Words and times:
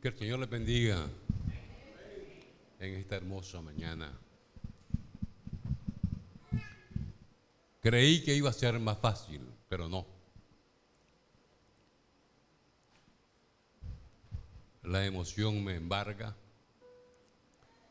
Que 0.00 0.08
el 0.08 0.16
Señor 0.16 0.38
les 0.38 0.48
bendiga 0.48 1.08
en 2.78 2.94
esta 2.94 3.16
hermosa 3.16 3.60
mañana. 3.60 4.16
Creí 7.80 8.22
que 8.22 8.32
iba 8.32 8.48
a 8.48 8.52
ser 8.52 8.78
más 8.78 8.96
fácil, 8.98 9.40
pero 9.68 9.88
no. 9.88 10.06
La 14.84 15.04
emoción 15.04 15.64
me 15.64 15.74
embarga, 15.74 16.36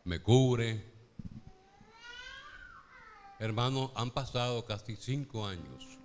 me 0.05 0.21
cubre. 0.21 0.81
Hermanos, 3.37 3.91
han 3.95 4.11
pasado 4.11 4.65
casi 4.65 4.95
cinco 4.95 5.45
años 5.45 5.99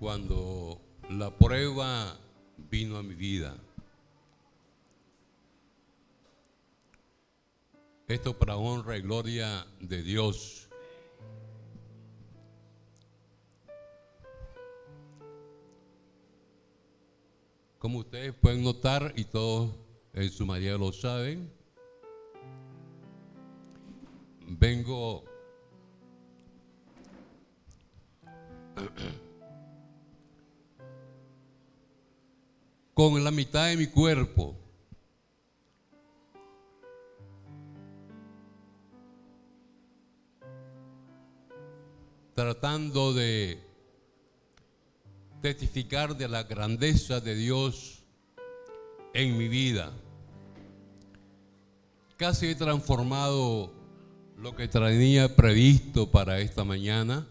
cuando 0.00 0.80
la 1.10 1.30
prueba 1.30 2.18
vino 2.70 2.96
a 2.96 3.02
mi 3.02 3.14
vida. 3.14 3.56
Esto 8.06 8.36
para 8.36 8.56
honra 8.56 8.96
y 8.96 9.02
gloria 9.02 9.66
de 9.80 10.02
Dios. 10.02 10.68
Como 17.78 18.00
ustedes 18.00 18.34
pueden 18.34 18.62
notar, 18.62 19.12
y 19.16 19.24
todos 19.24 19.70
en 20.12 20.28
su 20.30 20.44
mayoría 20.44 20.76
lo 20.76 20.92
saben, 20.92 21.50
vengo 24.46 25.24
con 33.00 33.24
la 33.24 33.30
mitad 33.30 33.68
de 33.68 33.78
mi 33.78 33.86
cuerpo. 33.86 34.54
Tratando 42.34 43.14
de 43.14 43.58
testificar 45.40 46.14
de 46.14 46.28
la 46.28 46.42
grandeza 46.42 47.22
de 47.22 47.34
Dios 47.36 48.02
en 49.14 49.38
mi 49.38 49.48
vida. 49.48 49.90
Casi 52.18 52.48
he 52.48 52.54
transformado 52.54 53.72
lo 54.36 54.54
que 54.54 54.68
tenía 54.68 55.34
previsto 55.34 56.10
para 56.10 56.38
esta 56.40 56.64
mañana 56.64 57.26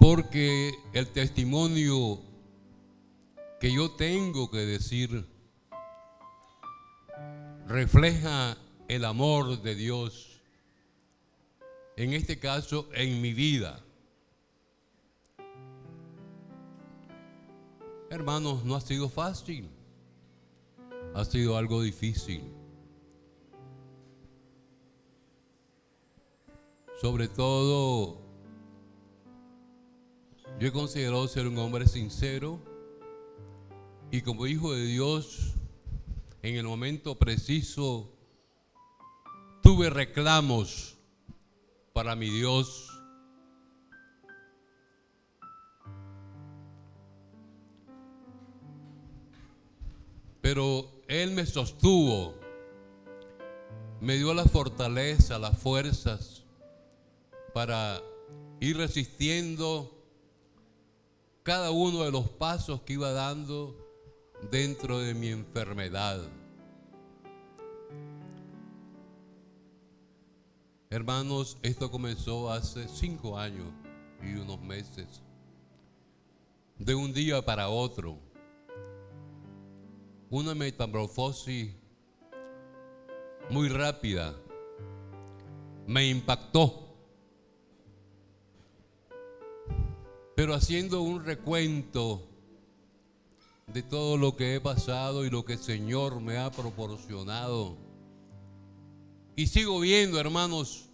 porque 0.00 0.72
el 0.92 1.06
testimonio 1.06 2.31
que 3.62 3.72
yo 3.72 3.92
tengo 3.92 4.50
que 4.50 4.58
decir 4.58 5.24
refleja 7.68 8.58
el 8.88 9.04
amor 9.04 9.62
de 9.62 9.76
Dios, 9.76 10.42
en 11.94 12.12
este 12.12 12.40
caso 12.40 12.88
en 12.92 13.22
mi 13.22 13.32
vida. 13.32 13.80
Hermanos, 18.10 18.64
no 18.64 18.74
ha 18.74 18.80
sido 18.80 19.08
fácil, 19.08 19.70
ha 21.14 21.24
sido 21.24 21.56
algo 21.56 21.82
difícil. 21.82 22.42
Sobre 27.00 27.28
todo 27.28 28.20
yo 30.58 30.66
he 30.66 30.72
considerado 30.72 31.28
ser 31.28 31.46
un 31.46 31.56
hombre 31.58 31.86
sincero 31.86 32.71
y 34.12 34.20
como 34.20 34.46
hijo 34.46 34.74
de 34.74 34.84
Dios, 34.84 35.54
en 36.42 36.56
el 36.56 36.64
momento 36.64 37.18
preciso, 37.18 38.12
tuve 39.62 39.88
reclamos 39.88 40.98
para 41.94 42.14
mi 42.14 42.28
Dios. 42.28 42.90
Pero 50.42 50.90
Él 51.08 51.30
me 51.30 51.46
sostuvo, 51.46 52.34
me 54.02 54.16
dio 54.16 54.34
la 54.34 54.44
fortaleza, 54.44 55.38
las 55.38 55.56
fuerzas 55.56 56.44
para 57.54 58.02
ir 58.60 58.76
resistiendo 58.76 59.90
cada 61.42 61.70
uno 61.70 62.02
de 62.02 62.12
los 62.12 62.28
pasos 62.28 62.82
que 62.82 62.92
iba 62.92 63.10
dando 63.12 63.81
dentro 64.50 64.98
de 64.98 65.14
mi 65.14 65.28
enfermedad. 65.28 66.20
Hermanos, 70.90 71.56
esto 71.62 71.90
comenzó 71.90 72.50
hace 72.50 72.86
cinco 72.88 73.38
años 73.38 73.68
y 74.22 74.34
unos 74.34 74.60
meses. 74.60 75.22
De 76.78 76.94
un 76.94 77.12
día 77.12 77.42
para 77.42 77.68
otro. 77.68 78.18
Una 80.28 80.54
metamorfosis 80.54 81.74
muy 83.50 83.68
rápida 83.68 84.34
me 85.86 86.06
impactó. 86.08 86.88
Pero 90.34 90.54
haciendo 90.54 91.02
un 91.02 91.24
recuento 91.24 92.31
de 93.66 93.82
todo 93.82 94.16
lo 94.16 94.36
que 94.36 94.54
he 94.54 94.60
pasado 94.60 95.24
y 95.24 95.30
lo 95.30 95.44
que 95.44 95.54
el 95.54 95.58
Señor 95.58 96.20
me 96.20 96.38
ha 96.38 96.50
proporcionado. 96.50 97.76
Y 99.34 99.46
sigo 99.46 99.80
viendo, 99.80 100.20
hermanos, 100.20 100.90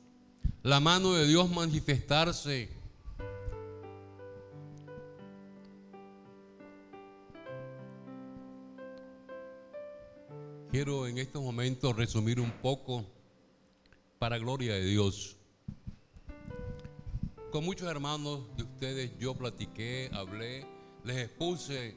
la 0.62 0.80
mano 0.80 1.14
de 1.14 1.26
Dios 1.26 1.50
manifestarse. 1.50 2.68
Quiero 10.70 11.06
en 11.06 11.18
estos 11.18 11.42
momentos 11.42 11.96
resumir 11.96 12.38
un 12.38 12.52
poco 12.52 13.04
para 14.18 14.38
gloria 14.38 14.74
de 14.74 14.84
Dios. 14.84 15.36
Con 17.50 17.64
muchos 17.64 17.88
hermanos 17.88 18.40
de 18.56 18.64
ustedes 18.64 19.18
yo 19.18 19.34
platiqué, 19.34 20.10
hablé, 20.12 20.66
les 21.04 21.16
expuse 21.16 21.96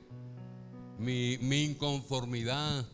mi, 1.01 1.63
inconformidad 1.63 2.85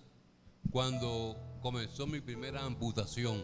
cuando 0.72 1.36
comenzó 1.62 2.08
mi 2.08 2.22
primera 2.22 2.64
amputación. 2.64 3.44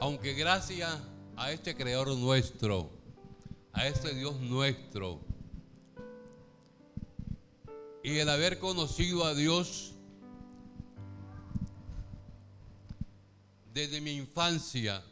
Aunque 0.00 0.32
gracias 0.32 0.98
a 1.36 1.52
este 1.52 1.76
Creador 1.76 2.16
nuestro, 2.16 2.90
a 3.72 3.86
este 3.86 4.14
Dios 4.14 4.40
nuestro, 4.40 5.20
y 8.02 8.18
el 8.18 8.28
haber 8.28 8.58
conocido 8.58 9.24
a 9.24 9.34
Dios 9.34 9.94
desde 13.74 14.00
mi 14.00 14.12
infancia. 14.12 15.02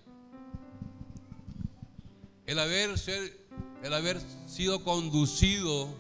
El 2.47 2.59
haber, 2.59 2.99
ser, 2.99 3.44
el 3.85 3.93
haber 3.93 4.19
sido 4.47 4.83
conducido 4.83 5.95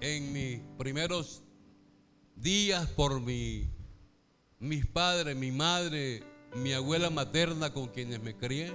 en 0.00 0.32
mis 0.32 0.60
primeros 0.78 1.42
días 2.36 2.86
por 2.90 3.20
mi, 3.20 3.68
mis 4.60 4.86
padres, 4.86 5.34
mi 5.34 5.50
madre, 5.50 6.22
mi 6.54 6.72
abuela 6.72 7.10
materna 7.10 7.72
con 7.72 7.88
quienes 7.88 8.22
me 8.22 8.36
crié, 8.36 8.72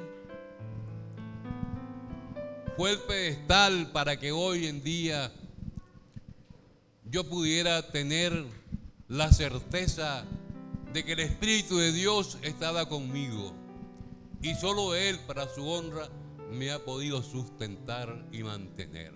fue 2.75 2.91
el 2.91 2.99
pedestal 2.99 3.91
para 3.93 4.19
que 4.19 4.34
hoy 4.34 4.67
en 4.67 4.84
día 4.84 5.31
yo 7.05 7.23
pudiera 7.29 7.81
tener 7.91 8.43
la 9.07 9.31
certeza 9.31 10.25
de 10.91 11.05
que 11.05 11.13
el 11.13 11.22
Espíritu 11.22 11.78
de 11.78 11.93
Dios 11.93 12.37
estaba 12.41 12.90
conmigo 12.90 13.53
y 14.41 14.53
solo 14.55 14.96
Él 14.96 15.17
para 15.19 15.47
su 15.47 15.66
honra 15.66 16.09
me 16.52 16.72
ha 16.72 16.84
podido 16.84 17.22
sustentar 17.22 18.28
y 18.32 18.44
mantener. 18.44 19.14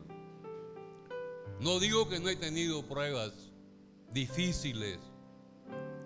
No 1.60 1.80
digo 1.80 2.10
que 2.10 2.20
no 2.20 2.30
he 2.30 2.36
tenido 2.36 2.84
pruebas 2.88 3.34
difíciles 4.12 5.00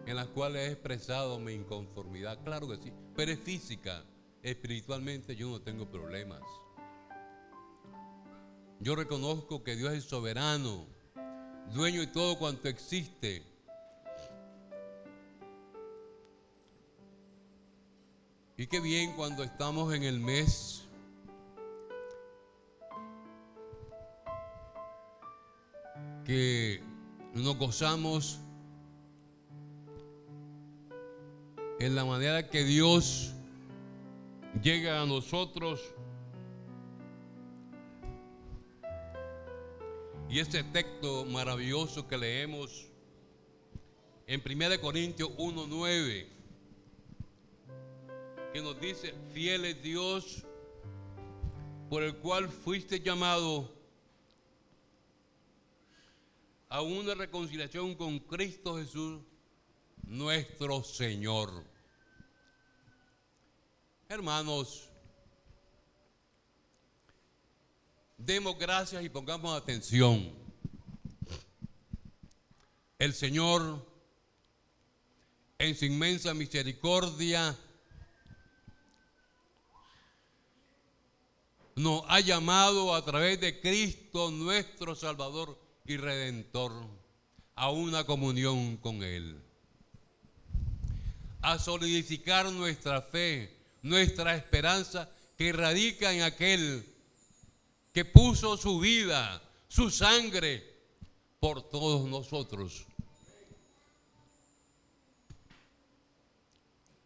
en 0.05 0.15
las 0.15 0.27
cuales 0.27 0.67
he 0.67 0.71
expresado 0.71 1.39
mi 1.39 1.53
inconformidad, 1.53 2.43
claro 2.43 2.67
que 2.67 2.77
sí, 2.77 2.93
pero 3.15 3.31
es 3.31 3.39
física, 3.39 4.03
espiritualmente 4.43 5.35
yo 5.35 5.49
no 5.49 5.61
tengo 5.61 5.89
problemas. 5.89 6.41
Yo 8.79 8.95
reconozco 8.95 9.63
que 9.63 9.75
Dios 9.75 9.93
es 9.93 10.03
soberano, 10.03 10.85
dueño 11.73 12.01
de 12.01 12.07
todo 12.07 12.37
cuanto 12.37 12.67
existe 12.67 13.55
Y 18.57 18.67
qué 18.67 18.79
bien 18.79 19.11
cuando 19.13 19.43
estamos 19.43 19.93
en 19.93 20.03
el 20.03 20.19
mes 20.19 20.84
que 26.25 26.81
nos 27.35 27.55
gozamos 27.57 28.39
en 31.79 31.93
la 31.93 32.03
manera 32.03 32.49
que 32.49 32.63
Dios 32.63 33.33
llega 34.63 35.01
a 35.01 35.05
nosotros. 35.05 35.81
Y 40.29 40.39
este 40.39 40.63
texto 40.63 41.25
maravilloso 41.25 42.07
que 42.07 42.17
leemos 42.17 42.87
en 44.25 44.41
1 44.43 44.81
Corintios 44.81 45.29
1.9, 45.37 46.25
que 48.51 48.61
nos 48.61 48.79
dice, 48.79 49.13
fiel 49.33 49.65
es 49.65 49.83
Dios 49.83 50.43
por 51.89 52.01
el 52.01 52.15
cual 52.15 52.49
fuiste 52.49 52.99
llamado 52.99 53.74
a 56.75 56.81
una 56.81 57.15
reconciliación 57.15 57.95
con 57.95 58.19
Cristo 58.19 58.75
Jesús, 58.75 59.21
nuestro 60.03 60.83
Señor. 60.83 61.63
Hermanos, 64.09 64.89
demos 68.17 68.59
gracias 68.59 69.01
y 69.05 69.07
pongamos 69.07 69.55
atención. 69.55 70.33
El 72.99 73.13
Señor, 73.13 73.81
en 75.57 75.77
su 75.77 75.85
inmensa 75.85 76.33
misericordia, 76.33 77.57
nos 81.73 82.03
ha 82.09 82.19
llamado 82.19 82.93
a 82.93 83.05
través 83.05 83.39
de 83.39 83.61
Cristo 83.61 84.29
nuestro 84.29 84.93
Salvador 84.93 85.64
y 85.85 85.97
Redentor 85.97 86.71
a 87.55 87.69
una 87.69 88.03
comunión 88.05 88.77
con 88.77 89.03
Él. 89.03 89.39
A 91.41 91.59
solidificar 91.59 92.51
nuestra 92.51 93.01
fe, 93.01 93.55
nuestra 93.81 94.35
esperanza 94.35 95.09
que 95.37 95.51
radica 95.53 96.11
en 96.11 96.23
aquel 96.23 96.85
que 97.93 98.03
puso 98.03 98.57
su 98.57 98.79
vida, 98.79 99.41
su 99.67 99.89
sangre 99.89 100.63
por 101.39 101.61
todos 101.69 102.09
nosotros. 102.09 102.85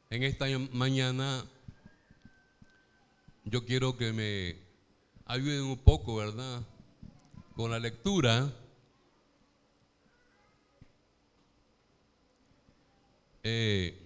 En 0.09 0.23
esta 0.23 0.45
mañana 0.71 1.45
yo 3.43 3.65
quiero 3.65 3.97
que 3.97 4.13
me 4.13 4.55
ayuden 5.25 5.63
un 5.63 5.77
poco, 5.77 6.15
¿verdad? 6.15 6.63
Con 7.55 7.71
la 7.71 7.79
lectura. 7.79 8.51
Eh, 13.43 13.97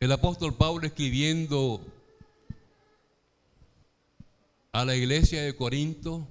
el 0.00 0.12
apóstol 0.12 0.56
Pablo 0.56 0.86
escribiendo 0.86 1.84
a 4.72 4.84
la 4.84 4.96
iglesia 4.96 5.42
de 5.42 5.54
Corinto, 5.54 6.26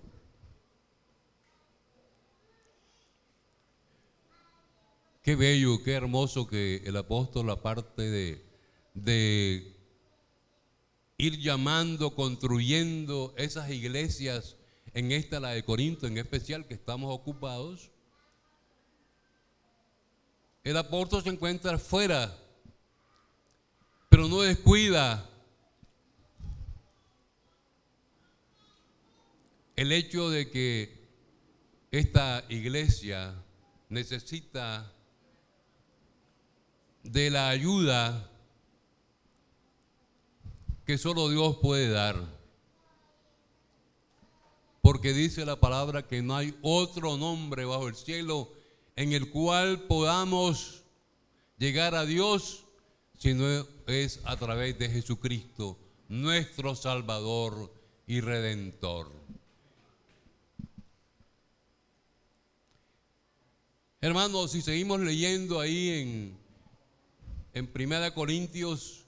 Qué 5.22 5.36
bello, 5.36 5.84
qué 5.84 5.92
hermoso 5.92 6.48
que 6.48 6.82
el 6.86 6.98
apóstol, 6.98 7.52
aparte 7.52 8.02
de, 8.02 8.44
de 8.96 9.76
ir 11.20 11.38
llamando, 11.38 12.16
construyendo 12.16 13.36
esas 13.38 13.70
iglesias, 13.70 14.56
en 14.96 15.12
esta, 15.12 15.40
la 15.40 15.50
de 15.50 15.64
Corinto 15.64 16.08
en 16.08 16.18
especial, 16.18 16.66
que 16.66 16.74
estamos 16.74 17.14
ocupados, 17.14 17.92
el 20.64 20.78
apóstol 20.78 21.24
se 21.24 21.30
encuentra 21.30 21.78
fuera, 21.78 22.38
pero 24.10 24.28
no 24.28 24.42
descuida 24.42 25.30
el 29.76 29.92
hecho 29.92 30.30
de 30.30 30.50
que 30.50 31.08
esta 31.92 32.44
iglesia 32.50 33.34
necesita 33.88 34.94
de 37.04 37.30
la 37.30 37.50
ayuda 37.50 38.30
que 40.86 40.98
solo 40.98 41.30
Dios 41.30 41.58
puede 41.62 41.90
dar. 41.90 42.18
Porque 44.82 45.14
dice 45.14 45.46
la 45.46 45.60
palabra 45.60 46.08
que 46.08 46.22
no 46.22 46.36
hay 46.36 46.58
otro 46.62 47.18
nombre 47.18 47.64
bajo 47.64 47.88
el 47.88 47.96
cielo 47.96 48.52
en 49.00 49.14
el 49.14 49.30
cual 49.30 49.84
podamos 49.84 50.84
llegar 51.58 51.96
a 51.96 52.06
Dios 52.06 52.66
si 53.18 53.34
no 53.34 53.48
es 53.88 54.20
a 54.26 54.36
través 54.36 54.78
de 54.78 54.90
Jesucristo, 54.90 55.78
nuestro 56.10 56.76
Salvador 56.76 57.74
y 58.06 58.20
Redentor. 58.20 59.12
Hermanos, 64.02 64.52
si 64.52 64.62
seguimos 64.62 65.00
leyendo 65.00 65.60
ahí 65.60 65.90
en 65.90 66.40
en 67.54 67.68
Primera 67.68 68.14
Corintios 68.14 69.06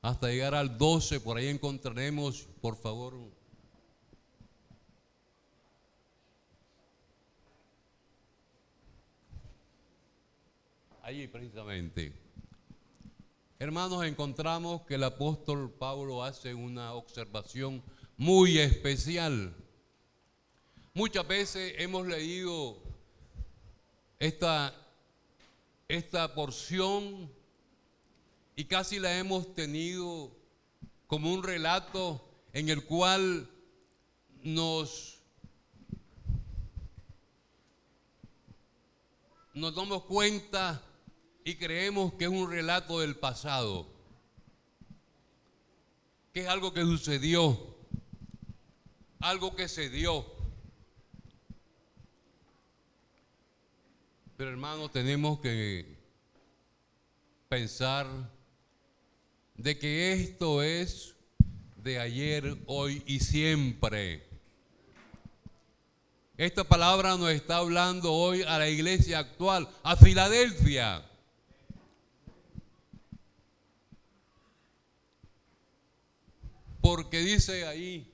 hasta 0.00 0.28
llegar 0.28 0.54
al 0.54 0.78
12, 0.78 1.20
por 1.20 1.36
ahí 1.36 1.48
encontraremos, 1.48 2.48
por 2.60 2.76
favor. 2.76 3.14
Precisamente. 11.12 12.12
Hermanos, 13.58 14.04
encontramos 14.04 14.82
que 14.82 14.94
el 14.94 15.04
apóstol 15.04 15.70
Pablo 15.70 16.24
hace 16.24 16.54
una 16.54 16.94
observación 16.94 17.82
muy 18.16 18.58
especial. 18.58 19.54
Muchas 20.94 21.28
veces 21.28 21.74
hemos 21.76 22.06
leído 22.06 22.78
esta 24.18 24.74
esta 25.86 26.34
porción 26.34 27.30
y 28.56 28.64
casi 28.64 28.98
la 28.98 29.18
hemos 29.18 29.54
tenido 29.54 30.34
como 31.06 31.30
un 31.30 31.42
relato 31.42 32.26
en 32.54 32.70
el 32.70 32.86
cual 32.86 33.50
nos, 34.42 35.18
nos 39.52 39.74
damos 39.74 40.04
cuenta 40.04 40.82
y 41.44 41.56
creemos 41.56 42.14
que 42.14 42.24
es 42.24 42.30
un 42.30 42.50
relato 42.50 43.00
del 43.00 43.16
pasado, 43.16 43.86
que 46.32 46.42
es 46.42 46.48
algo 46.48 46.72
que 46.72 46.82
sucedió, 46.82 47.76
algo 49.20 49.54
que 49.56 49.68
se 49.68 49.88
dio. 49.88 50.24
Pero 54.36 54.50
hermanos, 54.50 54.90
tenemos 54.92 55.40
que 55.40 55.96
pensar 57.48 58.06
de 59.56 59.78
que 59.78 60.12
esto 60.12 60.62
es 60.62 61.14
de 61.76 61.98
ayer, 61.98 62.56
hoy 62.66 63.02
y 63.06 63.20
siempre. 63.20 64.26
Esta 66.36 66.64
palabra 66.64 67.16
nos 67.16 67.30
está 67.30 67.58
hablando 67.58 68.12
hoy 68.12 68.42
a 68.42 68.58
la 68.58 68.68
iglesia 68.68 69.18
actual, 69.18 69.68
a 69.82 69.96
Filadelfia. 69.96 71.04
Porque 76.82 77.20
dice 77.20 77.64
ahí, 77.66 78.12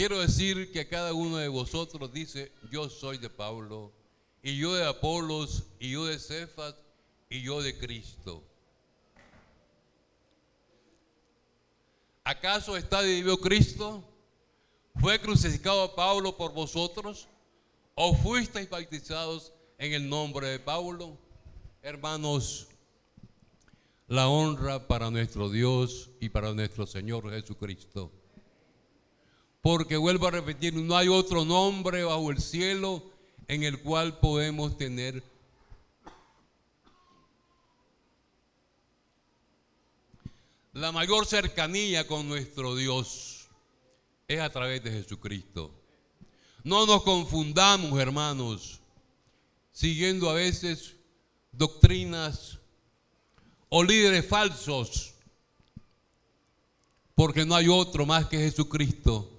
Quiero 0.00 0.20
decir 0.20 0.72
que 0.72 0.88
cada 0.88 1.12
uno 1.12 1.36
de 1.36 1.48
vosotros 1.48 2.10
dice, 2.10 2.52
yo 2.70 2.88
soy 2.88 3.18
de 3.18 3.28
Pablo, 3.28 3.92
y 4.42 4.56
yo 4.56 4.72
de 4.74 4.86
Apolos, 4.86 5.64
y 5.78 5.90
yo 5.90 6.06
de 6.06 6.18
Cefas, 6.18 6.74
y 7.28 7.42
yo 7.42 7.60
de 7.60 7.76
Cristo. 7.76 8.42
¿Acaso 12.24 12.78
está 12.78 13.02
vivió 13.02 13.36
Cristo? 13.36 14.02
¿Fue 14.98 15.20
crucificado 15.20 15.94
Pablo 15.94 16.34
por 16.34 16.54
vosotros? 16.54 17.28
¿O 17.94 18.14
fuisteis 18.14 18.70
bautizados 18.70 19.52
en 19.76 19.92
el 19.92 20.08
nombre 20.08 20.46
de 20.46 20.60
Pablo? 20.60 21.18
Hermanos, 21.82 22.69
la 24.10 24.28
honra 24.28 24.88
para 24.88 25.08
nuestro 25.08 25.48
Dios 25.48 26.10
y 26.18 26.30
para 26.30 26.52
nuestro 26.52 26.84
Señor 26.84 27.30
Jesucristo. 27.30 28.10
Porque 29.62 29.96
vuelvo 29.96 30.26
a 30.26 30.32
repetir, 30.32 30.74
no 30.74 30.96
hay 30.96 31.06
otro 31.06 31.44
nombre 31.44 32.02
bajo 32.02 32.32
el 32.32 32.40
cielo 32.40 33.04
en 33.46 33.62
el 33.62 33.80
cual 33.80 34.18
podemos 34.18 34.76
tener 34.76 35.22
la 40.72 40.90
mayor 40.90 41.24
cercanía 41.24 42.04
con 42.08 42.28
nuestro 42.28 42.74
Dios 42.74 43.48
es 44.26 44.40
a 44.40 44.50
través 44.50 44.82
de 44.82 44.90
Jesucristo. 44.90 45.72
No 46.64 46.84
nos 46.84 47.04
confundamos, 47.04 47.96
hermanos, 48.00 48.80
siguiendo 49.70 50.28
a 50.28 50.34
veces 50.34 50.96
doctrinas 51.52 52.59
o 53.70 53.82
líderes 53.82 54.26
falsos, 54.26 55.14
porque 57.14 57.46
no 57.46 57.54
hay 57.54 57.68
otro 57.68 58.04
más 58.04 58.26
que 58.26 58.38
Jesucristo 58.38 59.30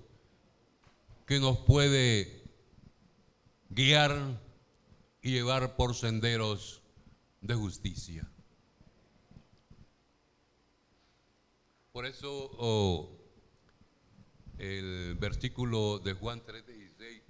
que 1.28 1.40
nos 1.40 1.60
puede 1.60 2.44
guiar 3.70 4.42
y 5.22 5.32
llevar 5.32 5.76
por 5.76 5.96
senderos 5.96 6.82
de 7.42 7.56
justicia. 7.56 8.28
Por 11.92 12.06
eso 12.06 12.52
oh, 12.58 13.18
el 14.58 15.16
versículo 15.20 16.00
de 16.00 16.14
Juan 16.14 16.42
3:16 16.46 17.22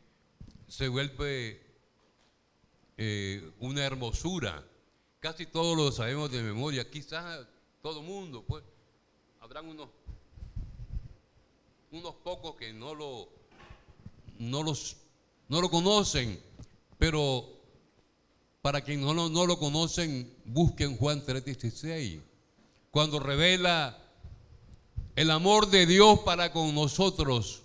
se 0.67 0.87
vuelve 0.87 1.61
eh, 2.97 3.51
una 3.59 3.83
hermosura. 3.83 4.70
Casi 5.21 5.45
todos 5.45 5.77
lo 5.77 5.91
sabemos 5.91 6.31
de 6.31 6.41
memoria, 6.41 6.89
quizás 6.89 7.45
todo 7.83 8.01
mundo, 8.01 8.43
pues, 8.43 8.63
habrán 9.39 9.67
unos, 9.67 9.87
unos 11.91 12.15
pocos 12.23 12.55
que 12.55 12.73
no 12.73 12.95
lo, 12.95 13.29
no, 14.39 14.63
los, 14.63 14.97
no 15.47 15.61
lo 15.61 15.69
conocen, 15.69 16.41
pero 16.97 17.47
para 18.63 18.81
quienes 18.81 19.05
no, 19.05 19.29
no 19.29 19.45
lo 19.45 19.59
conocen, 19.59 20.35
busquen 20.43 20.97
Juan 20.97 21.23
3:16, 21.23 22.19
cuando 22.89 23.19
revela 23.19 24.03
el 25.15 25.29
amor 25.29 25.69
de 25.69 25.85
Dios 25.85 26.21
para 26.21 26.51
con 26.51 26.73
nosotros. 26.73 27.61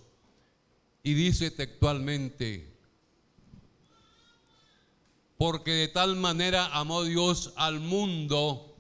Y 1.03 1.15
dice 1.15 1.51
textualmente, 1.51 2.76
porque 5.39 5.73
de 5.73 5.89
tal 5.89 6.17
manera 6.17 6.67
amó 6.67 7.05
Dios 7.05 7.53
al 7.57 7.81
mundo 7.81 8.75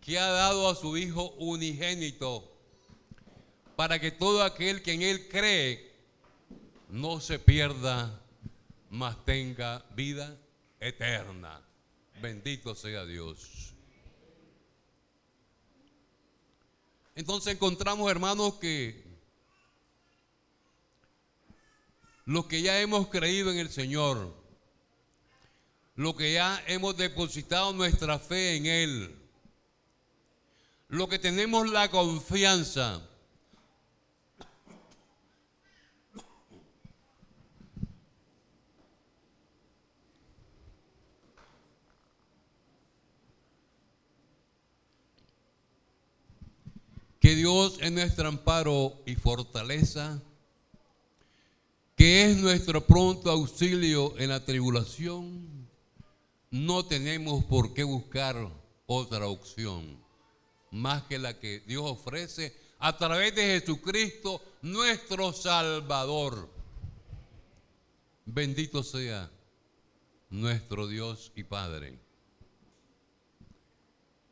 que 0.00 0.18
ha 0.18 0.26
dado 0.26 0.68
a 0.68 0.74
su 0.74 0.96
Hijo 0.96 1.30
unigénito, 1.38 2.50
para 3.76 3.98
que 3.98 4.10
todo 4.10 4.42
aquel 4.42 4.82
que 4.82 4.92
en 4.92 5.02
Él 5.02 5.28
cree 5.28 5.92
no 6.88 7.20
se 7.20 7.38
pierda, 7.38 8.20
mas 8.90 9.24
tenga 9.24 9.84
vida 9.94 10.36
eterna. 10.80 11.60
Bendito 12.20 12.74
sea 12.74 13.06
Dios. 13.06 13.72
Entonces 17.14 17.54
encontramos, 17.54 18.10
hermanos, 18.10 18.54
que 18.54 19.04
los 22.24 22.46
que 22.46 22.62
ya 22.62 22.80
hemos 22.80 23.08
creído 23.08 23.50
en 23.50 23.58
el 23.58 23.70
Señor, 23.70 24.41
lo 25.94 26.16
que 26.16 26.32
ya 26.32 26.62
hemos 26.66 26.96
depositado 26.96 27.72
nuestra 27.72 28.18
fe 28.18 28.56
en 28.56 28.66
Él, 28.66 29.16
lo 30.88 31.08
que 31.08 31.18
tenemos 31.18 31.70
la 31.70 31.90
confianza, 31.90 33.00
que 47.20 47.36
Dios 47.36 47.78
es 47.80 47.92
nuestro 47.92 48.28
amparo 48.28 49.00
y 49.06 49.14
fortaleza, 49.14 50.20
que 51.94 52.24
es 52.24 52.36
nuestro 52.38 52.84
pronto 52.84 53.30
auxilio 53.30 54.18
en 54.18 54.30
la 54.30 54.44
tribulación, 54.44 55.51
no 56.52 56.84
tenemos 56.84 57.44
por 57.46 57.72
qué 57.72 57.82
buscar 57.82 58.36
otra 58.86 59.26
opción 59.26 59.98
más 60.70 61.02
que 61.04 61.18
la 61.18 61.38
que 61.40 61.60
Dios 61.60 61.82
ofrece 61.84 62.54
a 62.78 62.96
través 62.96 63.34
de 63.34 63.60
Jesucristo, 63.60 64.42
nuestro 64.60 65.32
Salvador. 65.32 66.50
Bendito 68.26 68.82
sea 68.82 69.30
nuestro 70.28 70.86
Dios 70.86 71.32
y 71.34 71.42
Padre. 71.42 71.98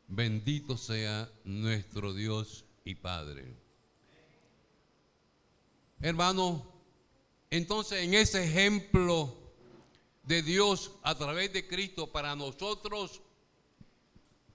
Bendito 0.07 0.77
sea 0.77 1.31
nuestro 1.43 2.13
Dios 2.13 2.65
y 2.85 2.95
Padre. 2.95 3.55
Hermano, 6.01 6.71
entonces 7.49 8.03
en 8.03 8.13
ese 8.13 8.43
ejemplo 8.43 9.40
de 10.23 10.41
Dios 10.41 10.91
a 11.03 11.15
través 11.15 11.51
de 11.53 11.67
Cristo 11.67 12.11
para 12.11 12.35
nosotros, 12.35 13.21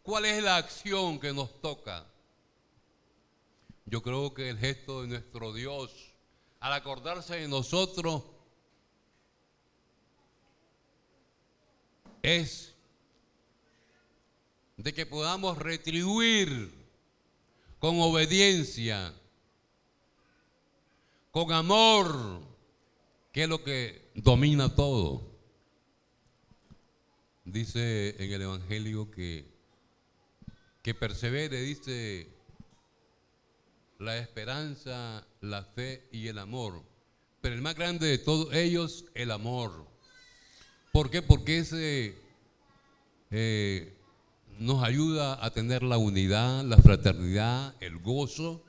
¿cuál 0.02 0.24
es 0.24 0.42
la 0.42 0.56
acción 0.56 1.18
que 1.18 1.32
nos 1.32 1.60
toca? 1.60 2.06
Yo 3.84 4.02
creo 4.02 4.34
que 4.34 4.50
el 4.50 4.58
gesto 4.58 5.02
de 5.02 5.08
nuestro 5.08 5.52
Dios, 5.52 5.92
al 6.60 6.72
acordarse 6.72 7.36
de 7.36 7.48
nosotros, 7.48 8.22
es 12.22 12.74
de 14.76 14.92
que 14.92 15.06
podamos 15.06 15.56
retribuir 15.58 16.74
con 17.78 18.00
obediencia, 18.00 19.14
con 21.30 21.52
amor, 21.52 22.40
que 23.32 23.44
es 23.44 23.48
lo 23.48 23.62
que 23.62 24.10
domina 24.14 24.74
todo. 24.74 25.35
Dice 27.46 28.16
en 28.18 28.32
el 28.32 28.42
Evangelio 28.42 29.08
que, 29.08 29.46
que 30.82 30.94
persevere, 30.94 31.62
dice 31.62 32.28
la 34.00 34.18
esperanza, 34.18 35.24
la 35.40 35.62
fe 35.62 36.08
y 36.10 36.26
el 36.26 36.38
amor. 36.38 36.82
Pero 37.40 37.54
el 37.54 37.62
más 37.62 37.76
grande 37.76 38.08
de 38.08 38.18
todos 38.18 38.52
ellos, 38.52 39.04
el 39.14 39.30
amor. 39.30 39.86
¿Por 40.92 41.08
qué? 41.08 41.22
Porque 41.22 41.58
ese 41.58 42.18
eh, 43.30 43.96
nos 44.58 44.82
ayuda 44.82 45.44
a 45.44 45.50
tener 45.50 45.84
la 45.84 45.98
unidad, 45.98 46.64
la 46.64 46.78
fraternidad, 46.78 47.76
el 47.80 47.98
gozo. 47.98 48.64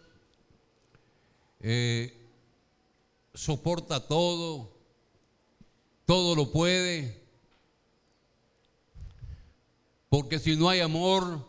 Eh, 1.61 2.15
soporta 3.33 4.07
todo, 4.07 4.71
todo 6.05 6.35
lo 6.35 6.51
puede. 6.51 7.26
Porque 10.09 10.39
si 10.39 10.55
no 10.55 10.69
hay 10.69 10.79
amor, 10.79 11.47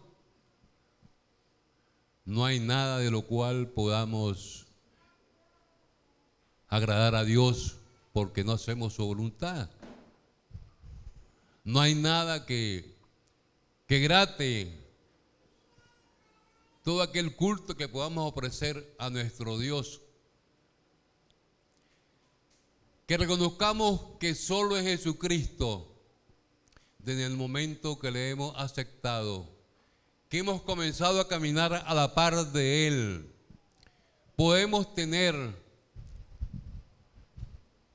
no 2.25 2.45
hay 2.45 2.61
nada 2.61 2.99
de 2.99 3.11
lo 3.11 3.23
cual 3.23 3.69
podamos 3.69 4.67
agradar 6.69 7.15
a 7.15 7.25
Dios 7.25 7.79
porque 8.13 8.45
no 8.45 8.53
hacemos 8.53 8.95
su 8.95 9.07
voluntad. 9.07 9.71
No 11.65 11.81
hay 11.81 11.95
nada 11.95 12.47
que 12.47 12.99
que 13.89 14.01
grate 14.01 14.71
todo 16.85 17.01
aquel 17.01 17.35
culto 17.35 17.75
que 17.75 17.89
podamos 17.89 18.31
ofrecer 18.31 18.95
a 18.99 19.09
nuestro 19.09 19.59
Dios. 19.59 20.03
Que 23.07 23.17
reconozcamos 23.17 24.19
que 24.21 24.35
solo 24.35 24.77
es 24.77 24.85
Jesucristo, 24.85 25.98
desde 27.09 27.25
el 27.25 27.39
momento 27.39 27.99
que 27.99 28.11
le 28.11 28.29
hemos 28.29 28.55
aceptado, 28.59 29.49
que 30.29 30.41
hemos 30.41 30.61
comenzado 30.61 31.23
a 31.23 31.27
caminar 31.27 31.73
a 31.73 31.95
la 31.95 32.15
par 32.15 32.53
de 32.53 32.87
Él, 32.87 33.33
podemos 34.37 34.95
tener 34.95 35.35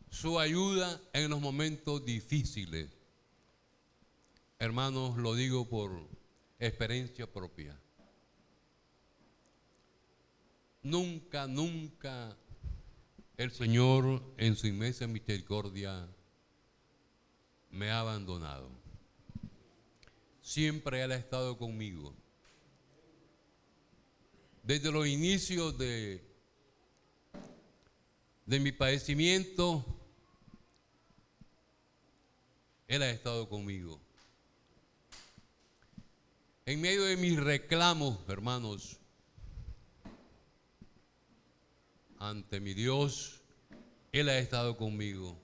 su 0.10 0.40
ayuda 0.40 1.00
en 1.14 1.30
los 1.30 1.40
momentos 1.40 2.04
difíciles. 2.04 2.90
Hermanos, 4.58 5.16
lo 5.18 5.36
digo 5.36 5.70
por 5.70 5.92
experiencia 6.58 7.32
propia. 7.32 7.80
Nunca, 10.82 11.46
nunca 11.46 12.36
el 13.38 13.52
Señor 13.52 14.24
en 14.38 14.56
su 14.56 14.66
inmensa 14.66 15.06
misericordia 15.06 16.10
me 17.70 17.92
ha 17.92 18.00
abandonado. 18.00 18.83
Siempre 20.44 21.02
Él 21.02 21.14
ha 21.14 21.16
estado 21.16 21.58
conmigo. 21.58 22.14
Desde 24.62 24.92
los 24.92 25.08
inicios 25.08 25.78
de, 25.78 26.22
de 28.46 28.60
mi 28.60 28.74
padecimiento, 28.74 29.86
Él 32.88 33.02
ha 33.02 33.10
estado 33.10 33.48
conmigo. 33.48 34.00
En 36.66 36.82
medio 36.82 37.06
de 37.06 37.16
mis 37.18 37.40
reclamos, 37.40 38.20
hermanos, 38.28 39.00
ante 42.20 42.60
mi 42.60 42.74
Dios, 42.74 43.42
Él 44.12 44.28
ha 44.28 44.38
estado 44.38 44.76
conmigo. 44.76 45.43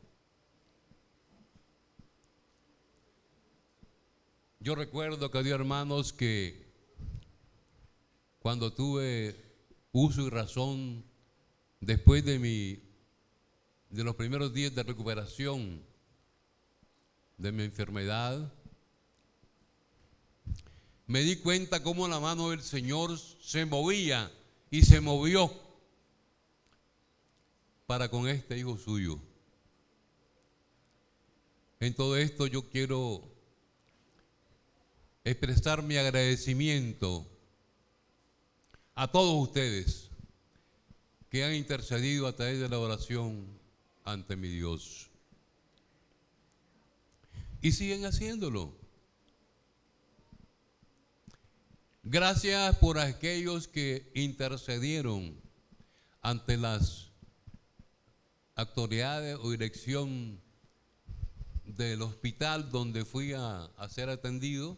Yo 4.62 4.76
recuerdo 4.76 5.32
que 5.32 5.38
había 5.38 5.56
hermanos 5.56 6.12
que 6.12 6.68
cuando 8.40 8.74
tuve 8.74 9.42
uso 9.94 10.28
y 10.28 10.30
razón 10.30 11.06
después 11.80 12.26
de 12.26 12.40
mi 12.40 12.84
de 13.90 14.04
los 14.04 14.18
primeros 14.18 14.54
días 14.54 14.76
de 14.76 14.84
recuperación 14.84 15.82
de 17.38 17.52
mi 17.54 17.64
enfermedad, 17.64 18.52
me 21.08 21.22
di 21.22 21.38
cuenta 21.38 21.82
cómo 21.82 22.10
la 22.10 22.20
mano 22.20 22.50
del 22.50 22.62
Señor 22.62 23.18
se 23.18 23.66
movía 23.66 24.30
y 24.70 24.82
se 24.82 25.00
movió 25.00 25.50
para 27.88 28.10
con 28.10 28.28
este 28.28 28.58
hijo 28.58 28.78
suyo. 28.78 29.20
En 31.80 31.96
todo 31.96 32.18
esto 32.18 32.46
yo 32.46 32.70
quiero 32.70 33.39
expresar 35.24 35.84
mi 35.84 35.98
agradecimiento 35.98 37.28
a 38.96 39.12
todos 39.12 39.48
ustedes 39.48 40.10
que 41.30 41.44
han 41.44 41.54
intercedido 41.54 42.28
a 42.28 42.36
través 42.36 42.60
de 42.60 42.70
la 42.70 42.80
oración 42.80 43.46
ante 44.04 44.36
mi 44.36 44.50
Dios. 44.50 45.10
Y 47.62 47.72
siguen 47.72 48.06
haciéndolo. 48.06 48.74
Gracias 52.04 52.78
por 52.78 52.98
aquellos 52.98 53.68
que 53.68 54.12
intercedieron 54.16 55.40
ante 56.22 56.58
las 56.58 57.10
autoridades 58.56 59.38
o 59.42 59.52
dirección 59.52 60.42
del 61.66 62.02
hospital 62.02 62.72
donde 62.72 63.06
fui 63.06 63.34
a, 63.34 63.70
ser 63.90 64.10
atendido 64.10 64.78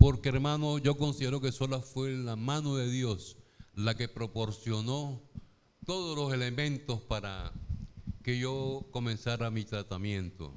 porque 0.00 0.30
hermano, 0.30 0.78
yo 0.78 0.96
considero 0.96 1.42
que 1.42 1.52
solo 1.52 1.82
fue 1.82 2.12
la 2.12 2.34
mano 2.34 2.74
de 2.76 2.90
Dios 2.90 3.36
la 3.74 3.94
que 3.94 4.08
proporcionó 4.08 5.20
todos 5.84 6.16
los 6.16 6.32
elementos 6.32 7.02
para 7.02 7.52
que 8.22 8.38
yo 8.38 8.86
comenzara 8.92 9.50
mi 9.50 9.62
tratamiento. 9.66 10.54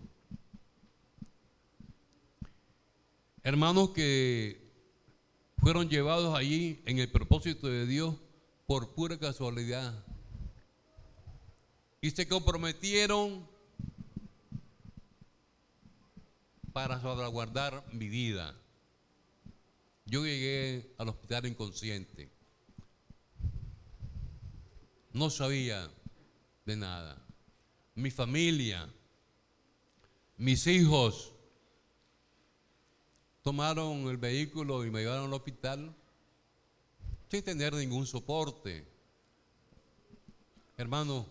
Hermanos 3.43 3.89
que 3.89 4.71
fueron 5.57 5.89
llevados 5.89 6.33
allí 6.37 6.81
en 6.85 6.99
el 6.99 7.11
propósito 7.11 7.67
de 7.67 7.85
Dios 7.85 8.15
por 8.65 8.95
pura 8.95 9.19
casualidad. 9.19 10.05
Y 11.99 12.11
se 12.11 12.29
comprometieron 12.29 13.45
para 16.71 17.01
salvaguardar 17.01 17.83
mi 17.91 18.07
vida. 18.07 18.55
Yo 20.13 20.23
llegué 20.23 20.93
al 20.99 21.09
hospital 21.09 21.47
inconsciente. 21.47 22.29
No 25.11 25.31
sabía 25.31 25.89
de 26.67 26.75
nada. 26.75 27.19
Mi 27.95 28.11
familia, 28.11 28.87
mis 30.37 30.67
hijos, 30.67 31.33
tomaron 33.41 34.07
el 34.07 34.17
vehículo 34.17 34.85
y 34.85 34.91
me 34.91 34.99
llevaron 34.99 35.25
al 35.25 35.33
hospital 35.33 35.95
sin 37.27 37.41
tener 37.41 37.73
ningún 37.73 38.05
soporte. 38.05 38.85
Hermano, 40.77 41.25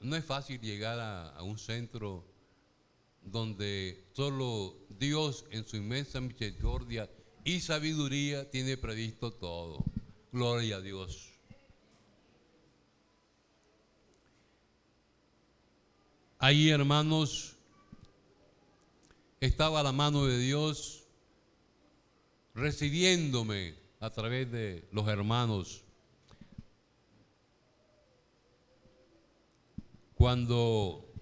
no 0.00 0.16
es 0.16 0.24
fácil 0.24 0.62
llegar 0.62 0.98
a, 0.98 1.42
un 1.42 1.58
centro 1.58 2.24
donde 3.24 4.04
solo 4.12 4.76
Dios 4.98 5.44
en 5.50 5.66
su 5.66 5.76
inmensa 5.76 6.20
misericordia 6.20 7.10
y 7.44 7.60
sabiduría 7.60 8.50
tiene 8.50 8.76
previsto 8.76 9.32
todo. 9.32 9.84
Gloria 10.32 10.76
a 10.76 10.80
Dios. 10.80 11.30
Ahí, 16.38 16.68
hermanos, 16.68 17.56
estaba 19.40 19.82
la 19.82 19.92
mano 19.92 20.26
de 20.26 20.38
Dios 20.38 21.04
recibiéndome 22.54 23.74
a 24.00 24.10
través 24.10 24.50
de 24.50 24.86
los 24.92 25.08
hermanos. 25.08 25.84
Cuando 30.14 31.13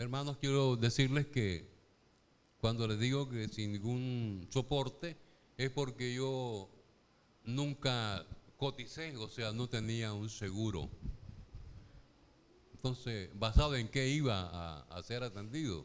Hermanos, 0.00 0.38
quiero 0.38 0.76
decirles 0.76 1.26
que 1.26 1.68
cuando 2.58 2.88
les 2.88 2.98
digo 2.98 3.28
que 3.28 3.48
sin 3.48 3.72
ningún 3.72 4.48
soporte 4.48 5.14
es 5.58 5.68
porque 5.68 6.14
yo 6.14 6.70
nunca 7.44 8.24
coticé, 8.56 9.14
o 9.18 9.28
sea, 9.28 9.52
no 9.52 9.68
tenía 9.68 10.14
un 10.14 10.30
seguro. 10.30 10.88
Entonces, 12.72 13.28
¿basado 13.34 13.76
en 13.76 13.88
qué 13.88 14.08
iba 14.08 14.86
a, 14.88 15.02
ser 15.02 15.22
atendido? 15.22 15.84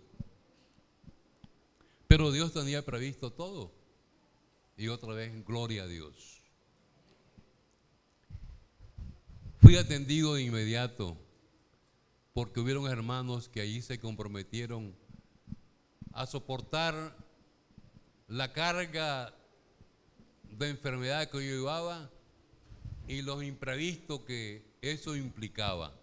Pero 2.08 2.32
Dios 2.32 2.54
tenía 2.54 2.86
previsto 2.86 3.34
todo. 3.34 3.74
Y 4.78 4.88
otra 4.88 5.14
vez, 5.14 5.46
gloria 5.46 5.84
a 5.84 5.88
Dios. 5.88 6.42
Fui 9.60 9.76
atendido 9.76 10.36
de 10.36 10.44
inmediato 10.44 11.18
porque 12.36 12.60
hubieron 12.60 12.86
hermanos 12.88 13.48
que 13.48 13.62
allí 13.62 13.82
se 13.82 13.98
comprometieron 13.98 14.94
a 16.12 16.26
soportar 16.26 17.16
la 18.28 18.52
carga 18.52 19.34
de 20.52 20.70
enfermedad 20.70 21.30
que 21.30 21.38
yo 21.38 21.56
llevaba 21.56 22.12
y 23.08 23.22
los 23.22 23.42
imprevistos 23.42 24.20
que 24.26 24.66
eso 24.82 25.16
implicaba. 25.16 25.98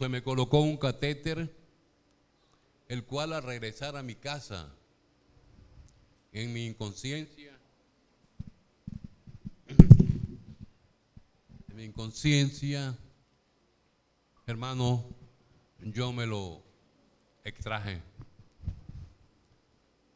Se 0.00 0.08
me 0.08 0.20
colocó 0.20 0.60
un 0.60 0.78
catéter, 0.78 1.48
el 2.88 3.04
cual 3.04 3.32
al 3.32 3.44
regresar 3.44 3.96
a 3.96 4.02
mi 4.02 4.16
casa, 4.16 4.74
en 6.32 6.52
mi 6.52 6.66
inconsciencia, 6.66 7.47
mi 11.78 11.84
inconsciencia, 11.84 12.98
hermano, 14.48 15.14
yo 15.78 16.12
me 16.12 16.26
lo 16.26 16.60
extraje, 17.44 18.02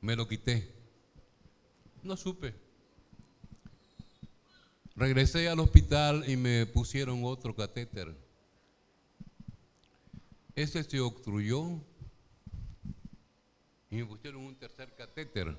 me 0.01 0.17
lo 0.17 0.27
quité, 0.27 0.75
no 2.03 2.17
supe. 2.17 2.53
Regresé 4.97 5.49
al 5.49 5.61
hospital 5.61 6.29
y 6.29 6.37
me 6.37 6.67
pusieron 6.67 7.21
otro 7.23 7.55
catéter. 7.55 8.13
Ese 10.57 10.83
se 10.83 10.99
obstruyó 10.99 11.81
y 13.89 13.95
me 13.99 14.05
pusieron 14.05 14.47
un 14.47 14.57
tercer 14.57 14.97
catéter, 14.97 15.57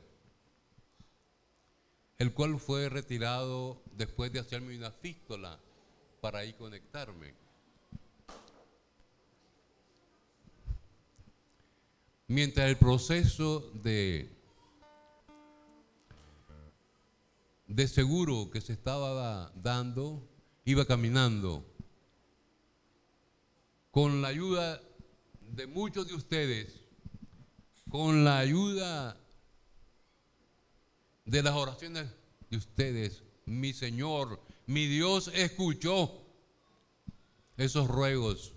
el 2.17 2.33
cual 2.33 2.59
fue 2.59 2.89
retirado 2.89 3.81
después 3.93 4.33
de 4.33 4.39
hacerme 4.39 4.75
una 4.75 4.91
fístola 4.91 5.57
para 6.23 6.39
ahí 6.39 6.53
conectarme. 6.53 7.33
Mientras 12.29 12.69
el 12.69 12.77
proceso 12.77 13.59
de, 13.83 14.33
de 17.67 17.87
seguro 17.89 18.49
que 18.49 18.61
se 18.61 18.71
estaba 18.71 19.51
dando 19.55 20.25
iba 20.63 20.85
caminando, 20.85 21.65
con 23.91 24.21
la 24.21 24.29
ayuda 24.29 24.81
de 25.41 25.67
muchos 25.67 26.07
de 26.07 26.13
ustedes, 26.13 26.85
con 27.89 28.23
la 28.23 28.37
ayuda 28.37 29.17
de 31.25 31.43
las 31.43 31.53
oraciones 31.53 32.07
de 32.49 32.55
ustedes, 32.55 33.23
mi 33.45 33.73
Señor 33.73 34.52
mi 34.65 34.87
Dios 34.87 35.29
escuchó 35.33 36.21
esos 37.57 37.87
ruegos. 37.87 38.53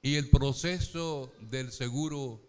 Y 0.00 0.16
el 0.16 0.30
proceso 0.30 1.32
del 1.40 1.70
seguro 1.70 2.40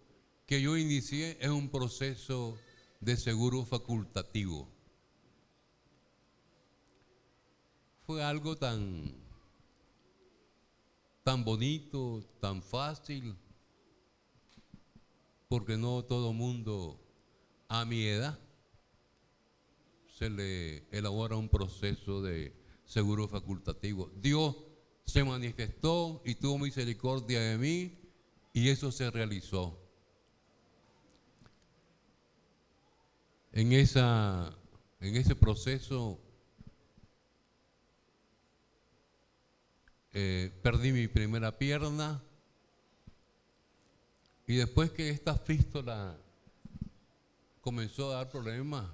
que 0.46 0.62
yo 0.62 0.78
inicié 0.78 1.38
es 1.39 1.50
un 1.50 1.69
proceso 1.69 2.58
de 3.00 3.17
seguro 3.17 3.65
facultativo. 3.65 4.67
Fue 8.06 8.24
algo 8.24 8.56
tan, 8.56 9.13
tan 11.24 11.43
bonito, 11.43 12.24
tan 12.39 12.62
fácil, 12.62 13.36
porque 15.48 15.78
no 15.78 16.04
todo 16.04 16.34
mundo 16.34 17.00
a 17.67 17.86
mi 17.86 18.04
edad 18.06 18.42
se 20.13 20.30
le 20.30 20.86
elabora 20.91 21.36
un 21.36 21.49
proceso 21.49 22.21
de 22.21 22.54
seguro 22.86 23.28
facultativo. 23.28 24.12
Dios 24.15 24.56
se 25.06 25.23
manifestó 25.23 26.21
y 26.23 26.36
tuvo 26.36 26.60
misericordia 26.60 27.41
de 27.41 27.58
mí 27.58 27.99
y 28.54 28.69
eso 28.69 28.91
se 28.91 29.10
realizó. 29.10 29.80
En, 33.52 33.73
esa, 33.73 34.56
en 34.99 35.15
ese 35.15 35.36
proceso 35.36 36.19
eh, 40.13 40.52
perdí 40.62 40.91
mi 40.91 41.08
primera 41.08 41.58
pierna 41.58 42.23
y 44.45 44.56
después 44.58 44.91
que 44.91 45.10
esta 45.10 45.38
fístula 45.38 46.17
comenzó 47.62 48.12
a 48.12 48.17
dar 48.17 48.30
problemas, 48.30 48.91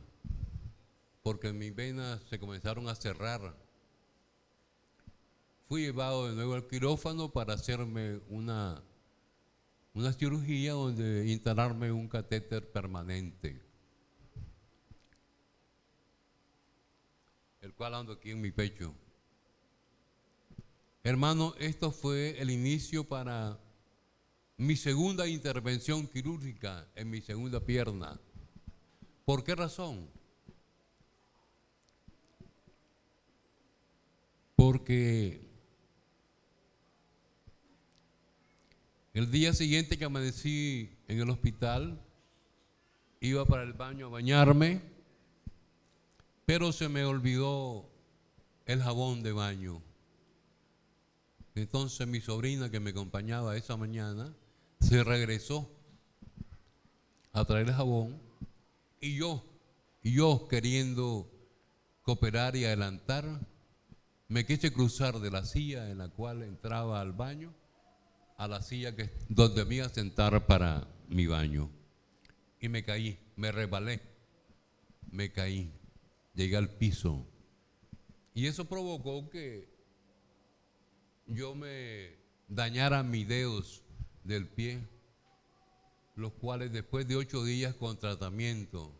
porque 1.29 1.53
mis 1.53 1.75
venas 1.75 2.19
se 2.27 2.39
comenzaron 2.39 2.89
a 2.89 2.95
cerrar, 2.95 3.55
fui 5.67 5.83
llevado 5.83 6.27
de 6.27 6.33
nuevo 6.33 6.55
al 6.55 6.65
quirófano 6.65 7.31
para 7.31 7.53
hacerme 7.53 8.19
una, 8.29 8.83
una 9.93 10.11
cirugía 10.11 10.71
donde 10.71 11.27
instalarme 11.27 11.91
un 11.91 12.07
catéter 12.07 12.71
permanente, 12.71 13.61
el 17.61 17.75
cual 17.75 17.93
ando 17.93 18.13
aquí 18.13 18.31
en 18.31 18.41
mi 18.41 18.49
pecho. 18.49 18.95
Hermano, 21.03 21.53
esto 21.59 21.91
fue 21.91 22.41
el 22.41 22.49
inicio 22.49 23.07
para 23.07 23.59
mi 24.57 24.75
segunda 24.75 25.27
intervención 25.27 26.07
quirúrgica 26.07 26.87
en 26.95 27.11
mi 27.11 27.21
segunda 27.21 27.59
pierna. 27.63 28.19
¿Por 29.25 29.43
qué 29.43 29.53
razón? 29.53 30.17
Porque 34.59 35.39
el 39.13 39.31
día 39.31 39.53
siguiente 39.53 39.97
que 39.97 40.03
amanecí 40.03 40.89
en 41.07 41.21
el 41.21 41.29
hospital, 41.29 41.97
iba 43.21 43.45
para 43.45 43.63
el 43.63 43.71
baño 43.71 44.07
a 44.07 44.09
bañarme, 44.09 44.81
pero 46.45 46.73
se 46.73 46.89
me 46.89 47.05
olvidó 47.05 47.89
el 48.65 48.83
jabón 48.83 49.23
de 49.23 49.31
baño. 49.31 49.81
Entonces 51.55 52.05
mi 52.05 52.19
sobrina 52.19 52.69
que 52.69 52.81
me 52.81 52.89
acompañaba 52.89 53.55
esa 53.55 53.77
mañana 53.77 54.35
se 54.81 55.05
regresó 55.05 55.71
a 57.31 57.45
traer 57.45 57.69
el 57.69 57.75
jabón 57.75 58.21
y 58.99 59.15
yo, 59.15 59.41
yo 60.03 60.49
queriendo 60.49 61.31
cooperar 62.03 62.57
y 62.57 62.65
adelantar, 62.65 63.39
me 64.29 64.45
quise 64.45 64.71
cruzar 64.71 65.19
de 65.19 65.31
la 65.31 65.43
silla 65.43 65.89
en 65.89 65.97
la 65.97 66.07
cual 66.07 66.43
entraba 66.43 67.01
al 67.01 67.13
baño 67.13 67.51
a 68.37 68.47
la 68.47 68.61
silla 68.61 68.95
que, 68.95 69.09
donde 69.27 69.65
me 69.65 69.75
iba 69.75 69.87
a 69.87 69.89
sentar 69.89 70.45
para 70.45 70.87
mi 71.09 71.25
baño. 71.25 71.69
Y 72.61 72.69
me 72.69 72.85
caí, 72.85 73.17
me 73.35 73.51
resbalé, 73.51 74.01
me 75.11 75.31
caí, 75.31 75.73
llegué 76.35 76.57
al 76.57 76.69
piso. 76.69 77.25
Y 78.35 78.45
eso 78.45 78.65
provocó 78.65 79.29
que 79.31 79.67
yo 81.25 81.55
me 81.55 82.15
dañara 82.47 83.01
mis 83.01 83.27
dedos 83.27 83.81
del 84.23 84.47
pie, 84.47 84.87
los 86.15 86.33
cuales 86.33 86.71
después 86.71 87.07
de 87.07 87.15
ocho 87.15 87.43
días 87.43 87.73
con 87.73 87.97
tratamiento 87.97 88.93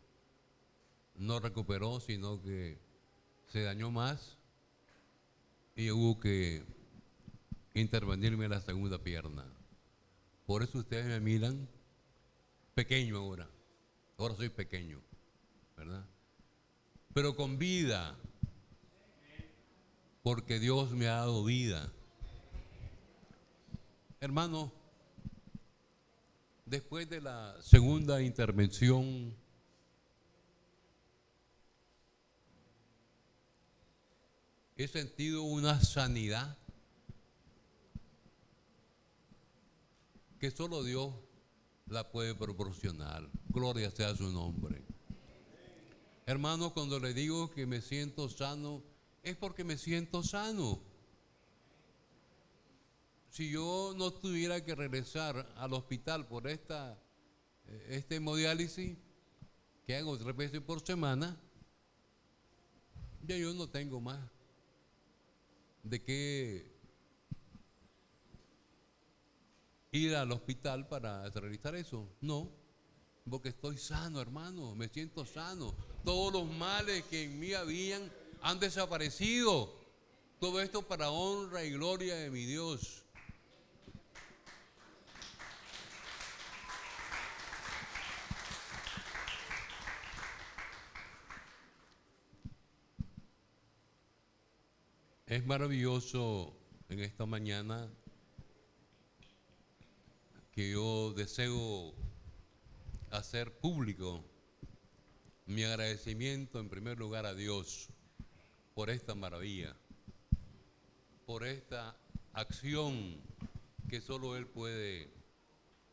no 1.15 1.39
recuperó, 1.39 1.99
sino 1.99 2.41
que 2.41 2.79
se 3.47 3.61
dañó 3.61 3.91
más 3.91 4.38
y 5.79 5.91
hubo 5.91 6.19
que 6.19 6.61
intervenirme 7.73 8.43
en 8.43 8.51
la 8.51 8.59
segunda 8.59 9.01
pierna. 9.01 9.45
Por 10.45 10.61
eso 10.61 10.79
ustedes 10.79 11.05
me 11.05 11.21
miran 11.21 11.69
pequeño 12.75 13.15
ahora. 13.15 13.49
Ahora 14.17 14.35
soy 14.35 14.49
pequeño, 14.49 14.99
¿verdad? 15.77 16.05
Pero 17.13 17.33
con 17.37 17.57
vida, 17.57 18.17
porque 20.21 20.59
Dios 20.59 20.91
me 20.91 21.07
ha 21.07 21.13
dado 21.13 21.45
vida. 21.45 21.89
Hermano, 24.19 24.73
después 26.65 27.09
de 27.09 27.21
la 27.21 27.55
segunda 27.61 28.21
intervención, 28.21 29.33
he 34.79 34.87
sentido 34.87 35.43
una 35.43 35.83
sanidad 35.83 36.57
que 40.39 40.49
solo 40.51 40.85
Dios 40.85 41.13
la 41.87 42.09
puede 42.09 42.33
proporcionar. 42.33 43.29
Gloria 43.49 43.91
sea 43.91 44.15
su 44.15 44.31
nombre. 44.31 44.81
Hermano, 46.25 46.73
cuando 46.73 46.97
le 46.97 47.13
digo 47.13 47.51
que 47.51 47.65
me 47.65 47.81
siento 47.81 48.29
sano, 48.29 48.81
es 49.21 49.35
porque 49.35 49.65
me 49.65 49.77
siento 49.77 50.23
sano 50.23 50.81
si 53.29 53.51
yo 53.51 53.93
no 53.97 54.13
tuviera 54.13 54.63
que 54.63 54.75
regresar 54.75 55.51
al 55.57 55.73
hospital 55.73 56.25
por 56.25 56.47
esta 56.47 56.97
eh, 57.67 57.87
este 57.89 58.15
hemodiálisis 58.15 58.97
que 59.85 59.97
hago 59.97 60.17
tres 60.17 60.37
veces 60.37 60.61
por 60.61 60.79
semana, 60.79 61.37
ya 63.27 63.35
yo 63.35 63.53
no 63.53 63.67
tengo 63.67 63.99
más 63.99 64.38
de 65.83 66.03
qué 66.03 66.79
ir 69.91 70.15
al 70.15 70.31
hospital 70.31 70.87
para 70.87 71.29
realizar 71.29 71.75
eso. 71.75 72.07
No, 72.21 72.51
porque 73.29 73.49
estoy 73.49 73.77
sano, 73.77 74.21
hermano, 74.21 74.75
me 74.75 74.87
siento 74.89 75.25
sano. 75.25 75.75
Todos 76.03 76.33
los 76.33 76.45
males 76.57 77.03
que 77.05 77.23
en 77.23 77.39
mí 77.39 77.53
habían 77.53 78.11
han 78.41 78.59
desaparecido. 78.59 79.77
Todo 80.39 80.61
esto 80.61 80.81
para 80.81 81.11
honra 81.11 81.63
y 81.65 81.71
gloria 81.71 82.15
de 82.15 82.31
mi 82.31 82.45
Dios. 82.45 83.03
Es 95.29 95.45
maravilloso 95.45 96.57
en 96.89 97.01
esta 97.01 97.27
mañana 97.27 97.87
que 100.51 100.71
yo 100.71 101.13
deseo 101.13 101.93
hacer 103.11 103.55
público 103.59 104.25
mi 105.45 105.63
agradecimiento 105.65 106.59
en 106.59 106.67
primer 106.67 106.97
lugar 106.97 107.27
a 107.27 107.35
Dios 107.35 107.89
por 108.73 108.89
esta 108.89 109.13
maravilla, 109.13 109.75
por 111.27 111.45
esta 111.45 111.95
acción 112.33 113.21
que 113.87 114.01
solo 114.01 114.35
Él 114.35 114.47
puede 114.47 115.11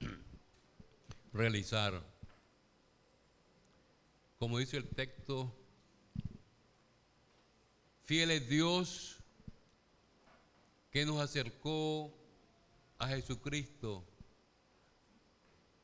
realizar. 1.34 2.02
Como 4.38 4.56
dice 4.56 4.78
el 4.78 4.88
texto, 4.88 5.54
fiel 8.06 8.30
es 8.30 8.48
Dios 8.48 9.16
que 10.96 11.04
nos 11.04 11.20
acercó 11.20 12.10
a 12.96 13.08
Jesucristo, 13.08 14.02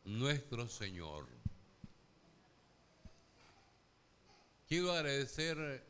nuestro 0.06 0.66
Señor. 0.66 1.28
Quiero 4.66 4.90
agradecer 4.90 5.84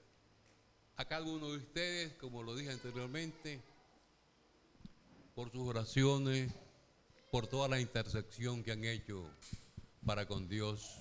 a 0.97 1.05
cada 1.05 1.25
uno 1.25 1.53
de 1.53 1.59
ustedes, 1.59 2.15
como 2.15 2.43
lo 2.43 2.57
dije 2.57 2.73
anteriormente, 2.73 3.63
por 5.37 5.53
sus 5.53 5.69
oraciones, 5.69 6.53
por 7.31 7.47
toda 7.47 7.69
la 7.69 7.79
intersección 7.79 8.65
que 8.65 8.73
han 8.73 8.85
hecho 8.85 9.25
para 10.05 10.27
con 10.27 10.49
Dios. 10.49 10.99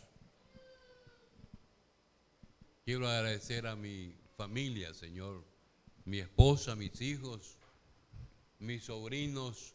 Quiero 2.85 3.07
agradecer 3.09 3.65
a 3.65 3.75
mi 3.75 4.13
familia, 4.37 4.93
Señor, 4.93 5.43
mi 6.05 6.19
esposa, 6.19 6.75
mis 6.75 7.01
hijos, 7.01 7.57
mis 8.61 8.85
sobrinos. 8.85 9.73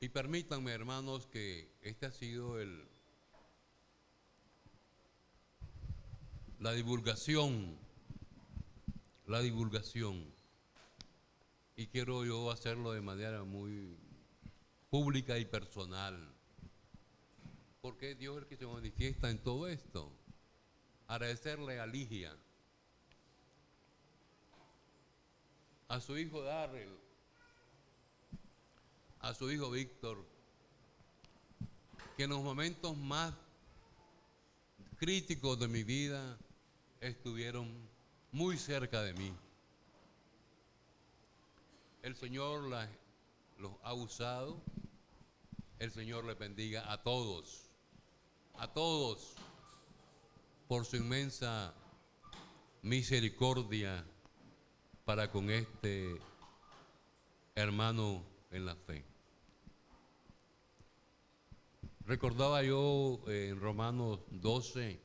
Y 0.00 0.10
permítanme, 0.10 0.70
hermanos, 0.72 1.26
que 1.26 1.72
este 1.80 2.06
ha 2.06 2.12
sido 2.12 2.60
el 2.60 2.86
la 6.60 6.72
divulgación, 6.72 7.78
la 9.26 9.40
divulgación. 9.40 10.32
Y 11.76 11.86
quiero 11.86 12.24
yo 12.24 12.50
hacerlo 12.50 12.92
de 12.92 13.00
manera 13.00 13.44
muy 13.44 13.96
pública 14.90 15.38
y 15.38 15.46
personal. 15.46 16.34
Porque 17.80 18.12
es 18.12 18.18
Dios 18.18 18.38
el 18.38 18.46
que 18.46 18.56
se 18.56 18.66
manifiesta 18.66 19.30
en 19.30 19.42
todo 19.42 19.68
esto. 19.68 20.12
Agradecerle 21.06 21.80
a 21.80 21.86
Ligia, 21.86 22.36
a 25.88 26.00
su 26.00 26.16
hijo 26.18 26.42
Darrell, 26.42 26.96
a 29.20 29.34
su 29.34 29.50
hijo 29.50 29.70
Víctor, 29.70 30.24
que 32.16 32.24
en 32.24 32.30
los 32.30 32.42
momentos 32.42 32.96
más 32.96 33.34
críticos 34.96 35.58
de 35.58 35.68
mi 35.68 35.82
vida 35.82 36.38
estuvieron 37.00 37.70
muy 38.32 38.56
cerca 38.56 39.02
de 39.02 39.14
mí. 39.14 39.34
El 42.02 42.16
Señor 42.16 42.62
los 43.58 43.72
ha 43.82 43.94
usado. 43.94 44.62
El 45.78 45.90
Señor 45.90 46.24
les 46.24 46.38
bendiga 46.38 46.90
a 46.92 47.02
todos, 47.02 47.68
a 48.54 48.72
todos, 48.72 49.34
por 50.68 50.84
su 50.84 50.96
inmensa 50.96 51.74
misericordia 52.82 54.04
para 55.04 55.30
con 55.30 55.50
este 55.50 56.18
hermano 57.54 58.22
en 58.50 58.64
la 58.64 58.74
fe. 58.74 59.04
Recordaba 62.06 62.62
yo 62.62 63.20
en 63.26 63.60
Romanos 63.60 64.20
12 64.30 65.00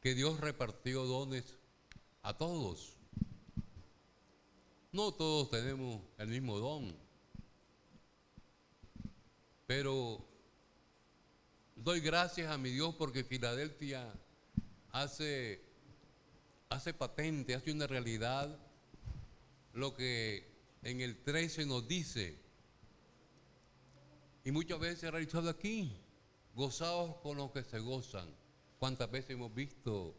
que 0.00 0.14
Dios 0.14 0.40
repartió 0.40 1.04
dones 1.04 1.58
a 2.22 2.36
todos. 2.36 2.96
No 4.92 5.12
todos 5.12 5.50
tenemos 5.50 6.02
el 6.18 6.28
mismo 6.28 6.58
don, 6.58 6.96
pero 9.66 10.24
doy 11.74 12.00
gracias 12.00 12.50
a 12.50 12.56
mi 12.56 12.70
Dios 12.70 12.94
porque 12.94 13.24
Filadelfia 13.24 14.10
hace, 14.90 15.62
hace 16.70 16.94
patente, 16.94 17.54
hace 17.54 17.72
una 17.72 17.86
realidad 17.86 18.65
lo 19.76 19.94
que 19.94 20.48
en 20.82 21.02
el 21.02 21.22
13 21.22 21.66
nos 21.66 21.86
dice 21.86 22.38
y 24.42 24.50
muchas 24.50 24.78
veces 24.78 25.02
he 25.02 25.10
realizado 25.10 25.50
aquí, 25.50 25.92
gozados 26.54 27.16
con 27.16 27.36
los 27.36 27.50
que 27.50 27.62
se 27.62 27.78
gozan. 27.80 28.28
¿Cuántas 28.78 29.10
veces 29.10 29.32
hemos 29.32 29.54
visto 29.54 30.14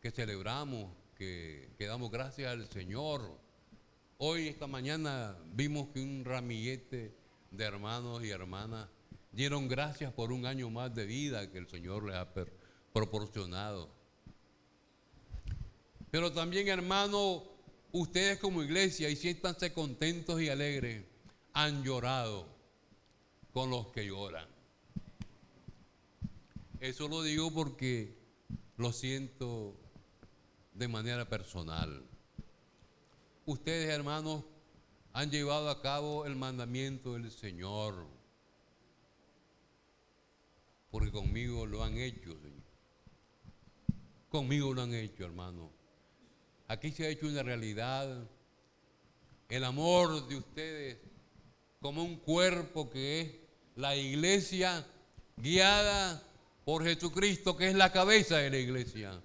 que 0.00 0.10
celebramos, 0.10 0.94
que, 1.16 1.70
que 1.76 1.86
damos 1.86 2.10
gracias 2.10 2.52
al 2.52 2.68
Señor? 2.68 3.36
Hoy, 4.18 4.48
esta 4.48 4.66
mañana, 4.66 5.36
vimos 5.54 5.88
que 5.88 6.00
un 6.00 6.24
ramillete 6.24 7.16
de 7.50 7.64
hermanos 7.64 8.22
y 8.22 8.30
hermanas 8.30 8.88
dieron 9.32 9.66
gracias 9.66 10.12
por 10.12 10.30
un 10.30 10.46
año 10.46 10.70
más 10.70 10.94
de 10.94 11.06
vida 11.06 11.50
que 11.50 11.58
el 11.58 11.68
Señor 11.68 12.04
les 12.04 12.16
ha 12.16 12.32
proporcionado. 12.92 13.90
Pero 16.10 16.32
también, 16.32 16.68
hermano, 16.68 17.50
ustedes 17.92 18.38
como 18.38 18.62
iglesia, 18.62 19.08
y 19.08 19.16
siéntanse 19.16 19.72
contentos 19.72 20.40
y 20.40 20.48
alegres, 20.48 21.04
han 21.52 21.82
llorado 21.82 22.46
con 23.52 23.70
los 23.70 23.88
que 23.88 24.06
lloran. 24.06 24.48
Eso 26.80 27.08
lo 27.08 27.22
digo 27.22 27.52
porque 27.52 28.16
lo 28.76 28.92
siento 28.92 29.74
de 30.72 30.88
manera 30.88 31.28
personal. 31.28 32.02
Ustedes, 33.44 33.90
hermanos, 33.90 34.44
han 35.12 35.30
llevado 35.30 35.68
a 35.68 35.82
cabo 35.82 36.24
el 36.24 36.36
mandamiento 36.36 37.14
del 37.14 37.30
Señor. 37.30 38.06
Porque 40.90 41.10
conmigo 41.10 41.66
lo 41.66 41.84
han 41.84 41.98
hecho, 41.98 42.32
Señor. 42.40 42.60
Conmigo 44.28 44.72
lo 44.72 44.82
han 44.82 44.94
hecho, 44.94 45.24
hermano. 45.24 45.79
Aquí 46.70 46.92
se 46.92 47.04
ha 47.04 47.08
hecho 47.08 47.26
una 47.26 47.42
realidad. 47.42 48.28
El 49.48 49.64
amor 49.64 50.28
de 50.28 50.36
ustedes 50.36 50.98
como 51.80 52.04
un 52.04 52.14
cuerpo 52.14 52.88
que 52.88 53.20
es 53.20 53.34
la 53.74 53.96
iglesia 53.96 54.86
guiada 55.36 56.22
por 56.64 56.84
Jesucristo, 56.84 57.56
que 57.56 57.70
es 57.70 57.74
la 57.74 57.90
cabeza 57.90 58.36
de 58.36 58.50
la 58.50 58.58
iglesia. 58.58 59.20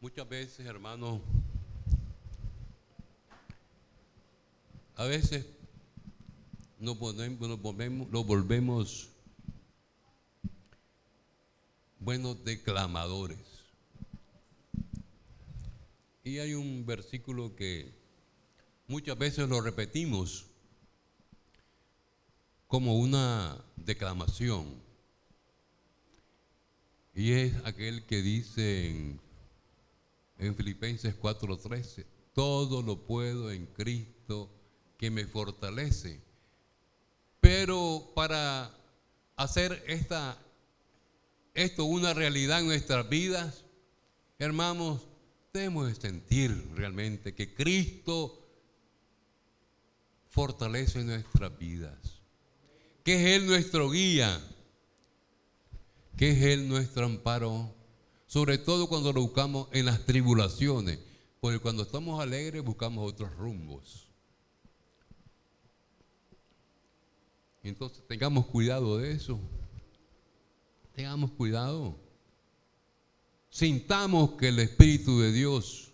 Muchas 0.00 0.26
veces, 0.26 0.64
hermanos, 0.64 1.20
a 4.96 5.04
veces 5.04 5.44
nos, 6.78 6.98
volvemos, 6.98 8.08
nos 8.08 8.26
volvemos 8.26 9.13
buenos 12.04 12.44
declamadores. 12.44 13.38
Y 16.22 16.38
hay 16.38 16.54
un 16.54 16.84
versículo 16.86 17.56
que 17.56 17.92
muchas 18.86 19.16
veces 19.16 19.48
lo 19.48 19.60
repetimos 19.60 20.46
como 22.66 22.96
una 22.96 23.64
declamación. 23.76 24.82
Y 27.14 27.32
es 27.32 27.54
aquel 27.64 28.04
que 28.04 28.20
dice 28.20 28.90
en, 28.90 29.20
en 30.38 30.54
Filipenses 30.56 31.18
4:13, 31.18 32.04
todo 32.34 32.82
lo 32.82 33.06
puedo 33.06 33.50
en 33.50 33.66
Cristo 33.66 34.50
que 34.98 35.10
me 35.10 35.26
fortalece. 35.26 36.20
Pero 37.40 38.10
para 38.14 38.70
hacer 39.36 39.84
esta, 39.86 40.38
esto 41.54 41.84
una 41.84 42.12
realidad 42.12 42.60
en 42.60 42.66
nuestras 42.66 43.08
vidas, 43.08 43.64
hermanos, 44.38 45.02
debemos 45.52 45.96
sentir 45.96 46.50
realmente 46.74 47.34
que 47.34 47.54
Cristo 47.54 48.40
fortalece 50.28 51.04
nuestras 51.04 51.56
vidas, 51.56 52.20
que 53.04 53.14
es 53.14 53.40
Él 53.40 53.46
nuestro 53.46 53.88
guía, 53.88 54.40
que 56.16 56.30
es 56.30 56.42
Él 56.42 56.68
nuestro 56.68 57.06
amparo, 57.06 57.72
sobre 58.26 58.58
todo 58.58 58.88
cuando 58.88 59.12
lo 59.12 59.22
buscamos 59.22 59.68
en 59.70 59.86
las 59.86 60.04
tribulaciones, 60.04 60.98
porque 61.40 61.60
cuando 61.60 61.84
estamos 61.84 62.20
alegres 62.20 62.64
buscamos 62.64 63.08
otros 63.08 63.32
rumbos. 63.36 64.08
Entonces 67.62 68.04
tengamos 68.08 68.46
cuidado 68.46 68.98
de 68.98 69.12
eso, 69.12 69.38
tengamos 70.94 71.32
cuidado. 71.32 71.96
Sintamos 73.50 74.32
que 74.32 74.48
el 74.48 74.58
Espíritu 74.58 75.20
de 75.20 75.32
Dios, 75.32 75.92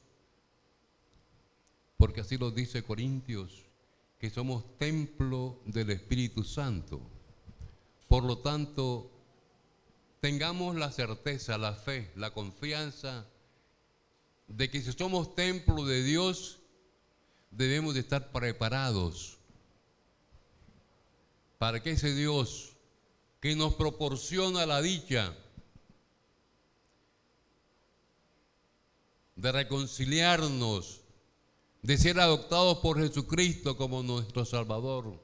porque 1.96 2.20
así 2.20 2.38
lo 2.38 2.50
dice 2.50 2.82
Corintios, 2.82 3.66
que 4.18 4.30
somos 4.30 4.78
templo 4.78 5.60
del 5.64 5.90
Espíritu 5.90 6.44
Santo. 6.44 7.00
Por 8.08 8.24
lo 8.24 8.38
tanto, 8.38 9.10
tengamos 10.20 10.76
la 10.76 10.90
certeza, 10.90 11.58
la 11.58 11.74
fe, 11.74 12.10
la 12.16 12.32
confianza 12.32 13.26
de 14.48 14.68
que 14.68 14.82
si 14.82 14.92
somos 14.92 15.34
templo 15.34 15.84
de 15.84 16.02
Dios, 16.02 16.58
debemos 17.50 17.94
de 17.94 18.00
estar 18.00 18.32
preparados 18.32 19.38
para 21.58 21.82
que 21.82 21.92
ese 21.92 22.14
Dios 22.14 22.76
que 23.40 23.56
nos 23.56 23.74
proporciona 23.74 24.66
la 24.66 24.82
dicha, 24.82 25.34
de 29.34 29.52
reconciliarnos, 29.52 31.00
de 31.80 31.96
ser 31.96 32.20
adoptados 32.20 32.78
por 32.78 32.98
Jesucristo 32.98 33.76
como 33.78 34.02
nuestro 34.02 34.44
Salvador. 34.44 35.18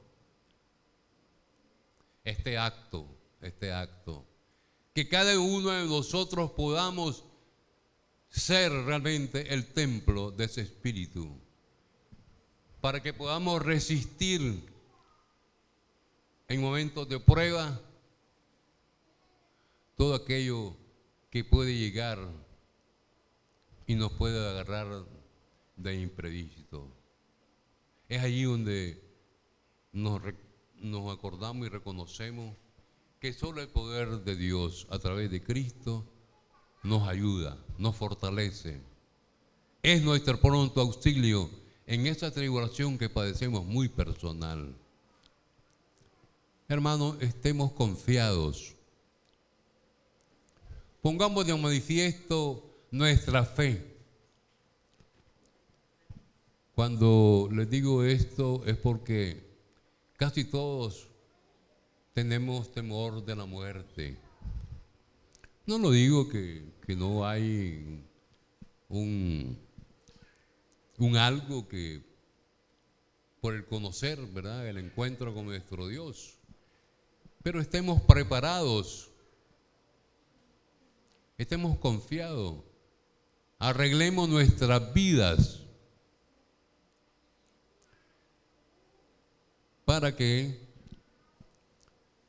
Este 2.24 2.56
acto, 2.56 3.06
este 3.42 3.72
acto, 3.72 4.24
que 4.94 5.06
cada 5.06 5.38
uno 5.38 5.68
de 5.70 5.84
nosotros 5.84 6.52
podamos 6.52 7.24
ser 8.30 8.72
realmente 8.72 9.52
el 9.52 9.72
templo 9.74 10.30
de 10.30 10.46
ese 10.46 10.62
Espíritu, 10.62 11.38
para 12.80 13.02
que 13.02 13.12
podamos 13.12 13.60
resistir 13.60 14.64
en 16.48 16.60
momentos 16.60 17.06
de 17.08 17.20
prueba 17.20 17.80
todo 19.96 20.14
aquello 20.14 20.76
que 21.30 21.42
puede 21.42 21.76
llegar 21.76 22.18
y 23.86 23.94
nos 23.94 24.12
puede 24.12 24.48
agarrar 24.48 25.04
de 25.76 26.00
imprevisto. 26.00 26.88
Es 28.08 28.22
allí 28.22 28.44
donde 28.44 29.02
nos, 29.92 30.20
nos 30.76 31.12
acordamos 31.12 31.66
y 31.66 31.70
reconocemos 31.70 32.54
que 33.20 33.32
solo 33.32 33.62
el 33.62 33.68
poder 33.68 34.24
de 34.24 34.36
Dios 34.36 34.86
a 34.90 34.98
través 34.98 35.30
de 35.30 35.42
Cristo 35.42 36.04
nos 36.82 37.08
ayuda, 37.08 37.58
nos 37.78 37.96
fortalece. 37.96 38.80
es 39.82 40.02
nuestro 40.02 40.40
pronto 40.40 40.80
auxilio 40.80 41.48
en 41.86 42.06
esa 42.06 42.30
tribulación 42.30 42.98
que 42.98 43.08
padecemos 43.08 43.64
muy 43.64 43.88
personal. 43.88 44.76
Hermanos, 46.68 47.16
estemos 47.20 47.72
confiados. 47.72 48.75
Pongamos 51.06 51.46
de 51.46 51.54
manifiesto 51.54 52.68
nuestra 52.90 53.44
fe. 53.44 53.80
Cuando 56.74 57.48
les 57.52 57.70
digo 57.70 58.02
esto 58.02 58.64
es 58.66 58.76
porque 58.76 59.40
casi 60.16 60.42
todos 60.42 61.06
tenemos 62.12 62.72
temor 62.72 63.24
de 63.24 63.36
la 63.36 63.44
muerte. 63.46 64.18
No 65.64 65.78
lo 65.78 65.92
digo 65.92 66.28
que, 66.28 66.72
que 66.84 66.96
no 66.96 67.24
hay 67.24 68.04
un, 68.88 69.56
un 70.98 71.16
algo 71.16 71.68
que 71.68 72.02
por 73.40 73.54
el 73.54 73.64
conocer, 73.64 74.18
¿verdad? 74.26 74.68
El 74.68 74.78
encuentro 74.78 75.32
con 75.32 75.44
nuestro 75.44 75.86
Dios. 75.86 76.36
Pero 77.44 77.60
estemos 77.60 78.02
preparados, 78.02 79.12
estemos 81.38 81.78
confiados, 81.78 82.62
arreglemos 83.58 84.28
nuestras 84.28 84.92
vidas 84.92 85.62
para 89.84 90.16
que 90.16 90.58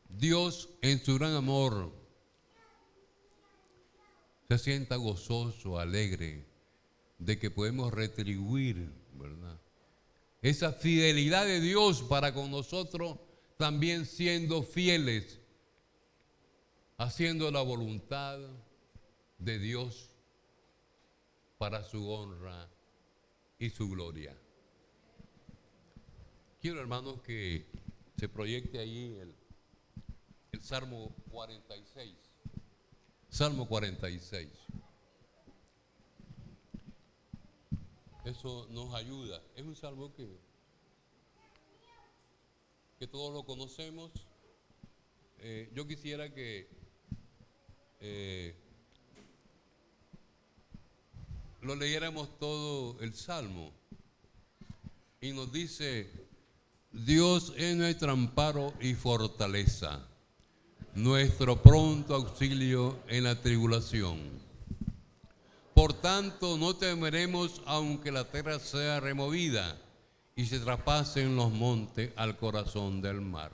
Dios 0.09 0.69
en 0.81 1.03
su 1.03 1.15
gran 1.15 1.33
amor 1.33 1.91
se 4.47 4.57
sienta 4.57 4.95
gozoso, 4.95 5.79
alegre 5.79 6.45
de 7.17 7.37
que 7.39 7.51
podemos 7.51 7.93
retribuir, 7.93 8.89
¿verdad? 9.13 9.59
Esa 10.41 10.71
fidelidad 10.71 11.45
de 11.45 11.59
Dios 11.59 12.03
para 12.03 12.33
con 12.33 12.51
nosotros, 12.51 13.17
también 13.57 14.05
siendo 14.05 14.63
fieles, 14.63 15.39
haciendo 16.97 17.51
la 17.51 17.61
voluntad 17.61 18.39
de 19.37 19.59
Dios 19.59 20.09
para 21.57 21.83
su 21.83 22.09
honra 22.09 22.69
y 23.59 23.69
su 23.69 23.89
gloria. 23.89 24.35
Quiero, 26.61 26.79
hermanos, 26.79 27.21
que 27.21 27.65
se 28.17 28.27
proyecte 28.27 28.79
ahí 28.79 29.17
el, 29.19 29.35
el 30.51 30.61
Salmo 30.61 31.13
46. 31.31 32.15
Salmo 33.29 33.67
46. 33.67 34.49
Eso 38.25 38.67
nos 38.71 38.93
ayuda. 38.93 39.41
Es 39.55 39.63
un 39.63 39.75
salmo 39.75 40.13
que, 40.13 40.27
que 42.99 43.07
todos 43.07 43.33
lo 43.33 43.43
conocemos. 43.43 44.11
Eh, 45.39 45.71
yo 45.73 45.87
quisiera 45.87 46.33
que 46.33 46.67
eh, 48.01 48.55
lo 51.67 51.75
leyéramos 51.75 52.39
todo 52.39 52.97
el 53.01 53.13
salmo. 53.13 53.73
Y 55.19 55.33
nos 55.33 55.51
dice, 55.51 56.09
Dios 56.93 57.51
es 57.57 57.75
nuestro 57.75 58.11
amparo 58.11 58.73
y 58.79 58.93
fortaleza, 58.93 60.07
nuestro 60.95 61.61
pronto 61.61 62.15
auxilio 62.15 62.97
en 63.09 63.25
la 63.25 63.41
tribulación. 63.41 64.17
Por 65.73 65.91
tanto, 65.93 66.57
no 66.57 66.73
temeremos 66.75 67.61
aunque 67.65 68.13
la 68.13 68.23
tierra 68.23 68.59
sea 68.59 69.01
removida 69.01 69.77
y 70.37 70.45
se 70.45 70.59
traspasen 70.59 71.35
los 71.35 71.51
montes 71.51 72.13
al 72.15 72.37
corazón 72.37 73.01
del 73.01 73.19
mar. 73.19 73.51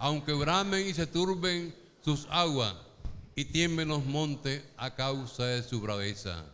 Aunque 0.00 0.32
bramen 0.32 0.88
y 0.88 0.94
se 0.94 1.06
turben 1.06 1.72
sus 2.02 2.26
aguas 2.28 2.74
y 3.34 3.46
tiemblen 3.46 3.88
los 3.88 4.04
montes 4.04 4.62
a 4.76 4.94
causa 4.94 5.44
de 5.44 5.62
su 5.62 5.80
braveza. 5.80 6.44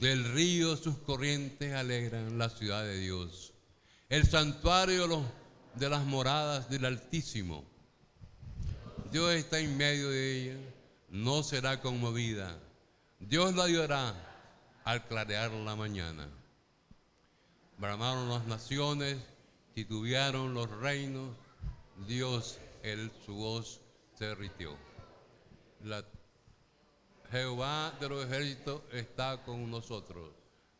Del 0.00 0.24
río 0.32 0.76
sus 0.76 0.96
corrientes 0.98 1.72
alegran 1.74 2.38
la 2.38 2.48
ciudad 2.48 2.84
de 2.84 2.98
Dios, 2.98 3.52
el 4.08 4.26
santuario 4.26 5.24
de 5.74 5.88
las 5.88 6.04
moradas 6.04 6.70
del 6.70 6.84
Altísimo. 6.84 7.64
Dios 9.10 9.34
está 9.34 9.58
en 9.58 9.76
medio 9.76 10.10
de 10.10 10.36
ella 10.36 10.58
no 11.10 11.42
será 11.42 11.80
conmovida. 11.80 12.58
Dios 13.18 13.54
la 13.54 13.64
ayudará 13.64 14.14
al 14.84 15.06
clarear 15.06 15.50
la 15.50 15.74
mañana. 15.76 16.28
Bramaron 17.78 18.28
las 18.28 18.46
naciones, 18.46 19.16
titubearon 19.74 20.54
los 20.54 20.68
reinos, 20.70 21.30
Dios, 22.06 22.58
él, 22.82 23.10
su 23.24 23.34
voz 23.34 23.80
se 24.18 24.34
ritió. 24.34 24.76
La, 25.84 26.04
Jehová 27.30 27.96
de 28.00 28.08
los 28.08 28.24
ejércitos 28.24 28.82
está 28.92 29.44
con 29.44 29.70
nosotros. 29.70 30.30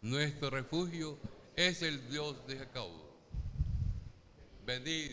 Nuestro 0.00 0.50
refugio 0.50 1.18
es 1.54 1.82
el 1.82 2.08
Dios 2.10 2.44
de 2.48 2.58
Jacob. 2.58 2.90
Venid, 4.66 5.12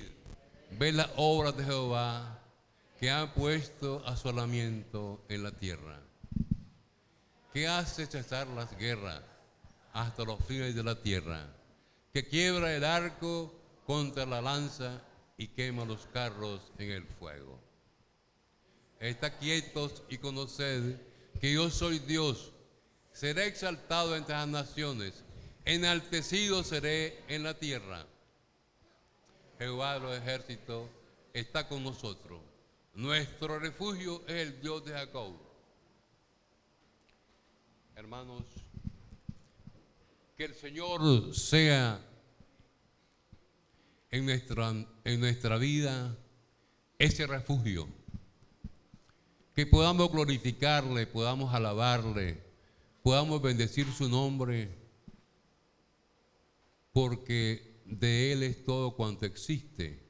ve 0.72 0.92
la 0.92 1.12
obra 1.18 1.52
de 1.52 1.64
Jehová 1.64 2.42
que 3.00 3.12
ha 3.12 3.34
puesto 3.34 4.02
asolamiento 4.08 5.24
en 5.30 5.44
la 5.44 5.52
tierra, 5.52 6.02
que 7.54 7.68
hace 7.68 8.06
cesar 8.06 8.48
las 8.48 8.76
guerras 8.78 9.22
hasta 9.94 10.24
los 10.24 10.44
fines 10.46 10.74
de 10.74 10.84
la 10.84 10.96
tierra, 10.96 11.48
que 12.14 12.28
quiebra 12.28 12.74
el 12.74 12.86
arco 12.86 13.54
contra 13.86 14.26
la 14.26 14.42
lanza 14.42 15.02
y 15.38 15.50
quema 15.50 15.86
los 15.86 16.08
carros 16.08 16.72
en 16.78 16.92
el 16.92 17.06
fuego. 17.06 17.60
Está 19.00 19.38
quietos 19.38 20.04
y 20.10 20.18
conoced 20.18 20.98
que 21.40 21.54
yo 21.54 21.70
soy 21.70 22.00
Dios. 22.00 22.52
Seré 23.12 23.48
exaltado 23.48 24.16
entre 24.16 24.36
las 24.36 24.48
naciones, 24.48 25.24
enaltecido 25.64 26.64
seré 26.64 27.24
en 27.28 27.44
la 27.44 27.58
tierra. 27.58 28.06
Jehová 29.60 29.96
de 29.96 30.00
los 30.02 30.18
ejércitos 30.18 30.90
está 31.34 31.68
con 31.68 31.84
nosotros 31.84 32.42
nuestro 32.96 33.60
refugio 33.60 34.24
es 34.26 34.36
el 34.36 34.62
Dios 34.62 34.86
de 34.86 34.94
Jacob. 34.94 35.34
Hermanos, 37.96 38.44
que 40.36 40.46
el 40.46 40.56
Señor 40.56 41.36
sea 41.36 42.02
en 44.12 44.26
nuestra, 44.26 44.74
en 45.04 45.20
nuestra 45.20 45.58
vida 45.58 46.18
ese 46.98 47.28
refugio. 47.28 47.88
Que 49.56 49.66
podamos 49.66 50.12
glorificarle, 50.12 51.08
podamos 51.08 51.54
alabarle, 51.54 52.44
podamos 53.04 53.42
bendecir 53.42 53.92
su 53.92 54.10
nombre, 54.10 54.70
porque 56.92 57.82
de 57.86 58.34
Él 58.34 58.44
es 58.44 58.66
todo 58.66 58.96
cuanto 58.96 59.26
existe 59.26 60.06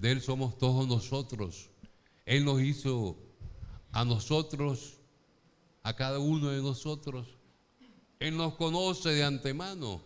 de 0.00 0.12
Él 0.12 0.22
somos 0.22 0.56
todos 0.56 0.88
nosotros. 0.88 1.68
Él 2.24 2.44
nos 2.44 2.62
hizo 2.62 3.18
a 3.92 4.04
nosotros, 4.04 4.96
a 5.82 5.94
cada 5.94 6.18
uno 6.18 6.48
de 6.48 6.62
nosotros. 6.62 7.28
Él 8.18 8.36
nos 8.36 8.54
conoce 8.54 9.10
de 9.10 9.24
antemano. 9.24 10.00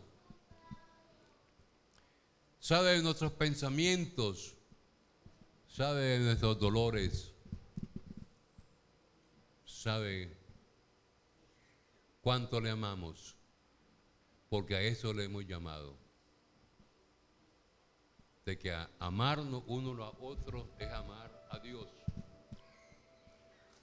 Sabe 2.59 2.97
de 2.97 3.03
nuestros 3.03 3.33
pensamientos, 3.33 4.55
sabe 5.69 6.03
de 6.03 6.19
nuestros 6.21 6.59
dolores, 6.59 7.31
sabe 9.85 10.35
cuánto 12.23 12.59
le 12.59 12.71
amamos, 12.71 13.37
porque 14.49 14.77
a 14.77 14.81
eso 14.81 15.13
le 15.13 15.25
hemos 15.25 15.47
llamado 15.47 15.95
de 18.47 18.59
que 18.59 18.75
amarnos 18.99 19.63
uno 19.67 20.03
a 20.03 20.09
otro 20.21 20.71
es 20.79 20.91
amar 20.91 21.31
a 21.51 21.59
Dios. 21.59 21.87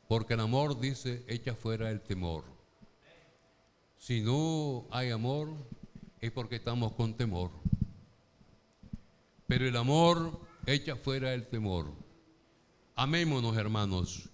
Porque 0.08 0.34
el 0.34 0.40
amor 0.40 0.80
dice, 0.80 1.24
echa 1.28 1.54
fuera 1.54 1.92
el 1.92 2.02
temor. 2.02 2.46
Si 4.00 4.22
no 4.22 4.88
hay 4.90 5.12
amor, 5.12 5.54
es 6.20 6.32
porque 6.32 6.56
estamos 6.56 6.94
con 6.94 7.16
temor. 7.16 7.52
Pero 9.46 9.68
el 9.68 9.76
amor 9.76 10.42
echa 10.66 10.96
fuera 10.96 11.32
el 11.36 11.46
temor. 11.48 11.94
Amémonos, 12.96 13.56
hermanos. 13.56 14.32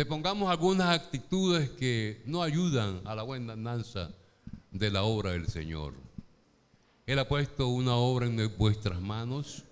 Te 0.00 0.06
pongamos 0.06 0.50
algunas 0.50 0.98
actitudes 0.98 1.68
que 1.72 2.22
no 2.24 2.42
ayudan 2.42 3.02
a 3.04 3.14
la 3.14 3.22
buena 3.22 3.54
danza 3.54 4.10
de 4.70 4.90
la 4.90 5.02
obra 5.02 5.32
del 5.32 5.46
Señor. 5.46 5.92
Él 7.04 7.18
ha 7.18 7.28
puesto 7.28 7.68
una 7.68 7.96
obra 7.96 8.24
en 8.24 8.56
vuestras 8.56 8.98
manos 8.98 9.62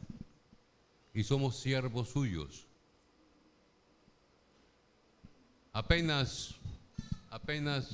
y 1.14 1.24
somos 1.24 1.56
siervos 1.56 2.10
suyos. 2.10 2.66
apenas, 5.72 6.56
apenas 7.30 7.88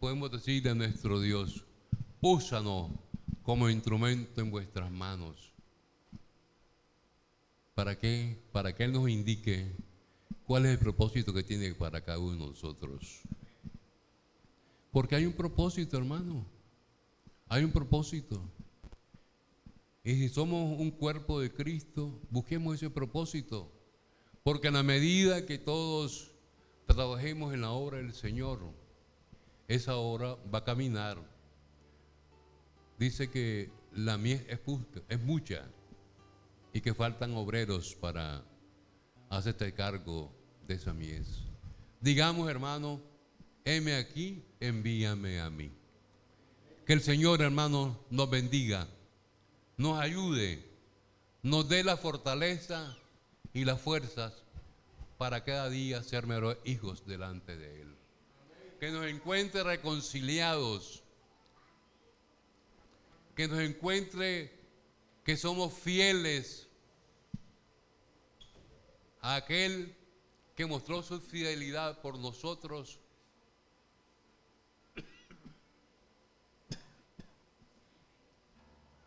podemos 0.00 0.30
decir 0.30 0.66
a 0.70 0.74
nuestro 0.74 1.20
Dios, 1.20 1.66
úsanos 2.22 2.92
como 3.42 3.68
instrumento 3.68 4.40
en 4.40 4.50
vuestras 4.50 4.90
manos. 4.90 5.52
¿Para 7.74 7.98
qué? 7.98 8.42
Para 8.52 8.74
que 8.74 8.84
Él 8.84 8.92
nos 8.92 9.06
indique 9.10 9.91
cuál 10.52 10.66
es 10.66 10.72
el 10.72 10.78
propósito 10.78 11.32
que 11.32 11.42
tiene 11.42 11.72
para 11.72 12.02
cada 12.02 12.18
uno 12.18 12.32
de 12.32 12.50
nosotros. 12.50 13.22
Porque 14.90 15.16
hay 15.16 15.24
un 15.24 15.32
propósito, 15.32 15.96
hermano. 15.96 16.44
Hay 17.48 17.64
un 17.64 17.72
propósito. 17.72 18.38
Y 20.04 20.12
si 20.12 20.28
somos 20.28 20.78
un 20.78 20.90
cuerpo 20.90 21.40
de 21.40 21.50
Cristo, 21.50 22.20
busquemos 22.28 22.74
ese 22.74 22.90
propósito. 22.90 23.72
Porque 24.44 24.68
en 24.68 24.74
la 24.74 24.82
medida 24.82 25.46
que 25.46 25.56
todos 25.56 26.32
trabajemos 26.86 27.54
en 27.54 27.62
la 27.62 27.70
obra 27.70 27.96
del 27.96 28.12
Señor, 28.12 28.60
esa 29.68 29.96
obra 29.96 30.34
va 30.54 30.58
a 30.58 30.64
caminar. 30.64 31.16
Dice 32.98 33.30
que 33.30 33.70
la 33.90 34.18
mies 34.18 34.44
es, 34.50 35.22
mucha 35.22 35.66
y 36.74 36.82
que 36.82 36.92
faltan 36.92 37.32
obreros 37.36 37.94
para 37.94 38.44
hacerte 39.30 39.72
cargo 39.72 40.41
de 40.66 40.74
esa 40.74 40.92
mies. 40.92 41.42
Digamos, 42.00 42.50
hermano, 42.50 43.00
heme 43.64 43.96
aquí, 43.96 44.42
envíame 44.60 45.40
a 45.40 45.50
mí. 45.50 45.70
Que 46.86 46.92
el 46.92 47.00
Señor, 47.00 47.42
hermano, 47.42 47.98
nos 48.10 48.28
bendiga, 48.28 48.88
nos 49.76 49.98
ayude, 50.00 50.64
nos 51.42 51.68
dé 51.68 51.84
la 51.84 51.96
fortaleza 51.96 52.96
y 53.52 53.64
las 53.64 53.80
fuerzas 53.80 54.42
para 55.16 55.44
cada 55.44 55.70
día 55.70 56.02
ser 56.02 56.26
meros 56.26 56.56
hijos 56.64 57.06
delante 57.06 57.56
de 57.56 57.82
Él. 57.82 57.96
Que 58.80 58.90
nos 58.90 59.06
encuentre 59.06 59.62
reconciliados, 59.62 61.04
que 63.36 63.46
nos 63.46 63.60
encuentre 63.60 64.52
que 65.24 65.36
somos 65.36 65.72
fieles 65.72 66.66
a 69.20 69.36
aquel 69.36 69.94
mostró 70.66 71.02
su 71.02 71.20
fidelidad 71.20 72.00
por 72.00 72.18
nosotros. 72.18 72.98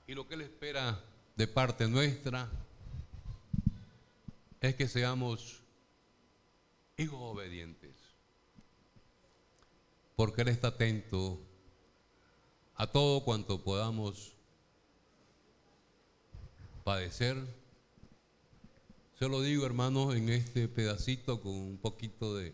Y 0.07 0.13
lo 0.13 0.27
que 0.27 0.35
Él 0.35 0.41
espera 0.41 1.03
de 1.35 1.47
parte 1.47 1.87
nuestra 1.87 2.49
es 4.61 4.75
que 4.75 4.87
seamos 4.87 5.61
hijos 6.97 7.19
obedientes. 7.21 7.95
Porque 10.15 10.41
Él 10.43 10.49
está 10.49 10.69
atento 10.69 11.39
a 12.75 12.87
todo 12.87 13.23
cuanto 13.23 13.63
podamos 13.63 14.33
padecer 16.83 17.64
se 19.17 19.29
lo 19.29 19.41
digo, 19.41 19.65
hermanos, 19.65 20.15
en 20.15 20.29
este 20.29 20.67
pedacito 20.67 21.41
con 21.41 21.53
un 21.53 21.77
poquito 21.77 22.35
de, 22.35 22.53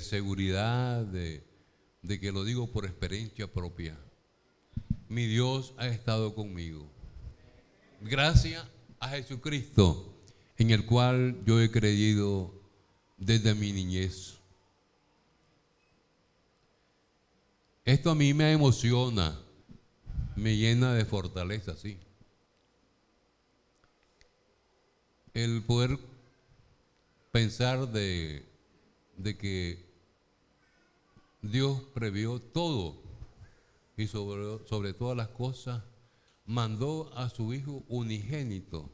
seguridad, 0.00 1.04
de, 1.04 1.42
de 2.02 2.20
que 2.20 2.32
lo 2.32 2.44
digo 2.44 2.70
por 2.70 2.84
experiencia 2.84 3.46
propia. 3.46 3.98
Mi 5.08 5.26
Dios 5.26 5.74
ha 5.78 5.88
estado 5.88 6.34
conmigo. 6.34 6.86
Gracias 8.02 8.66
a 9.00 9.08
Jesucristo, 9.08 10.14
en 10.58 10.70
el 10.70 10.84
cual 10.84 11.42
yo 11.46 11.60
he 11.60 11.70
creído 11.70 12.52
desde 13.16 13.54
mi 13.54 13.72
niñez. 13.72 14.34
Esto 17.84 18.10
a 18.10 18.14
mí 18.14 18.34
me 18.34 18.52
emociona, 18.52 19.40
me 20.36 20.56
llena 20.56 20.94
de 20.94 21.04
fortaleza, 21.04 21.74
sí. 21.76 21.98
El 25.34 25.62
poder 25.62 25.98
pensar 27.30 27.88
de, 27.88 28.44
que 29.38 29.84
Dios 31.40 31.80
previó 31.94 32.40
todo 32.40 33.00
y 33.96 34.06
sobre, 34.06 34.66
sobre 34.66 34.92
todas 34.92 35.16
las 35.16 35.28
cosas 35.28 35.82
mandó 36.44 37.10
a 37.16 37.30
su 37.30 37.54
Hijo 37.54 37.82
unigénito, 37.88 38.90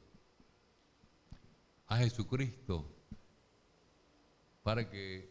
a 1.87 1.99
Jesucristo, 1.99 2.85
para 4.63 4.89
que 4.91 5.31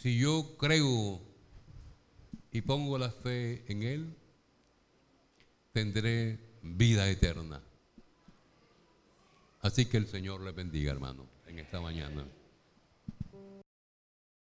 si 0.00 0.18
yo 0.18 0.56
creo 0.58 1.20
y 2.50 2.60
pongo 2.60 2.98
la 2.98 3.10
fe 3.10 3.64
en 3.68 3.82
Él, 3.82 4.16
tendré 5.72 6.38
vida 6.62 7.08
eterna. 7.08 7.62
Así 9.60 9.86
que 9.86 9.96
el 9.96 10.06
Señor 10.06 10.40
le 10.40 10.52
bendiga, 10.52 10.92
hermano, 10.92 11.28
en 11.46 11.58
esta 11.58 11.80
mañana. 11.80 12.26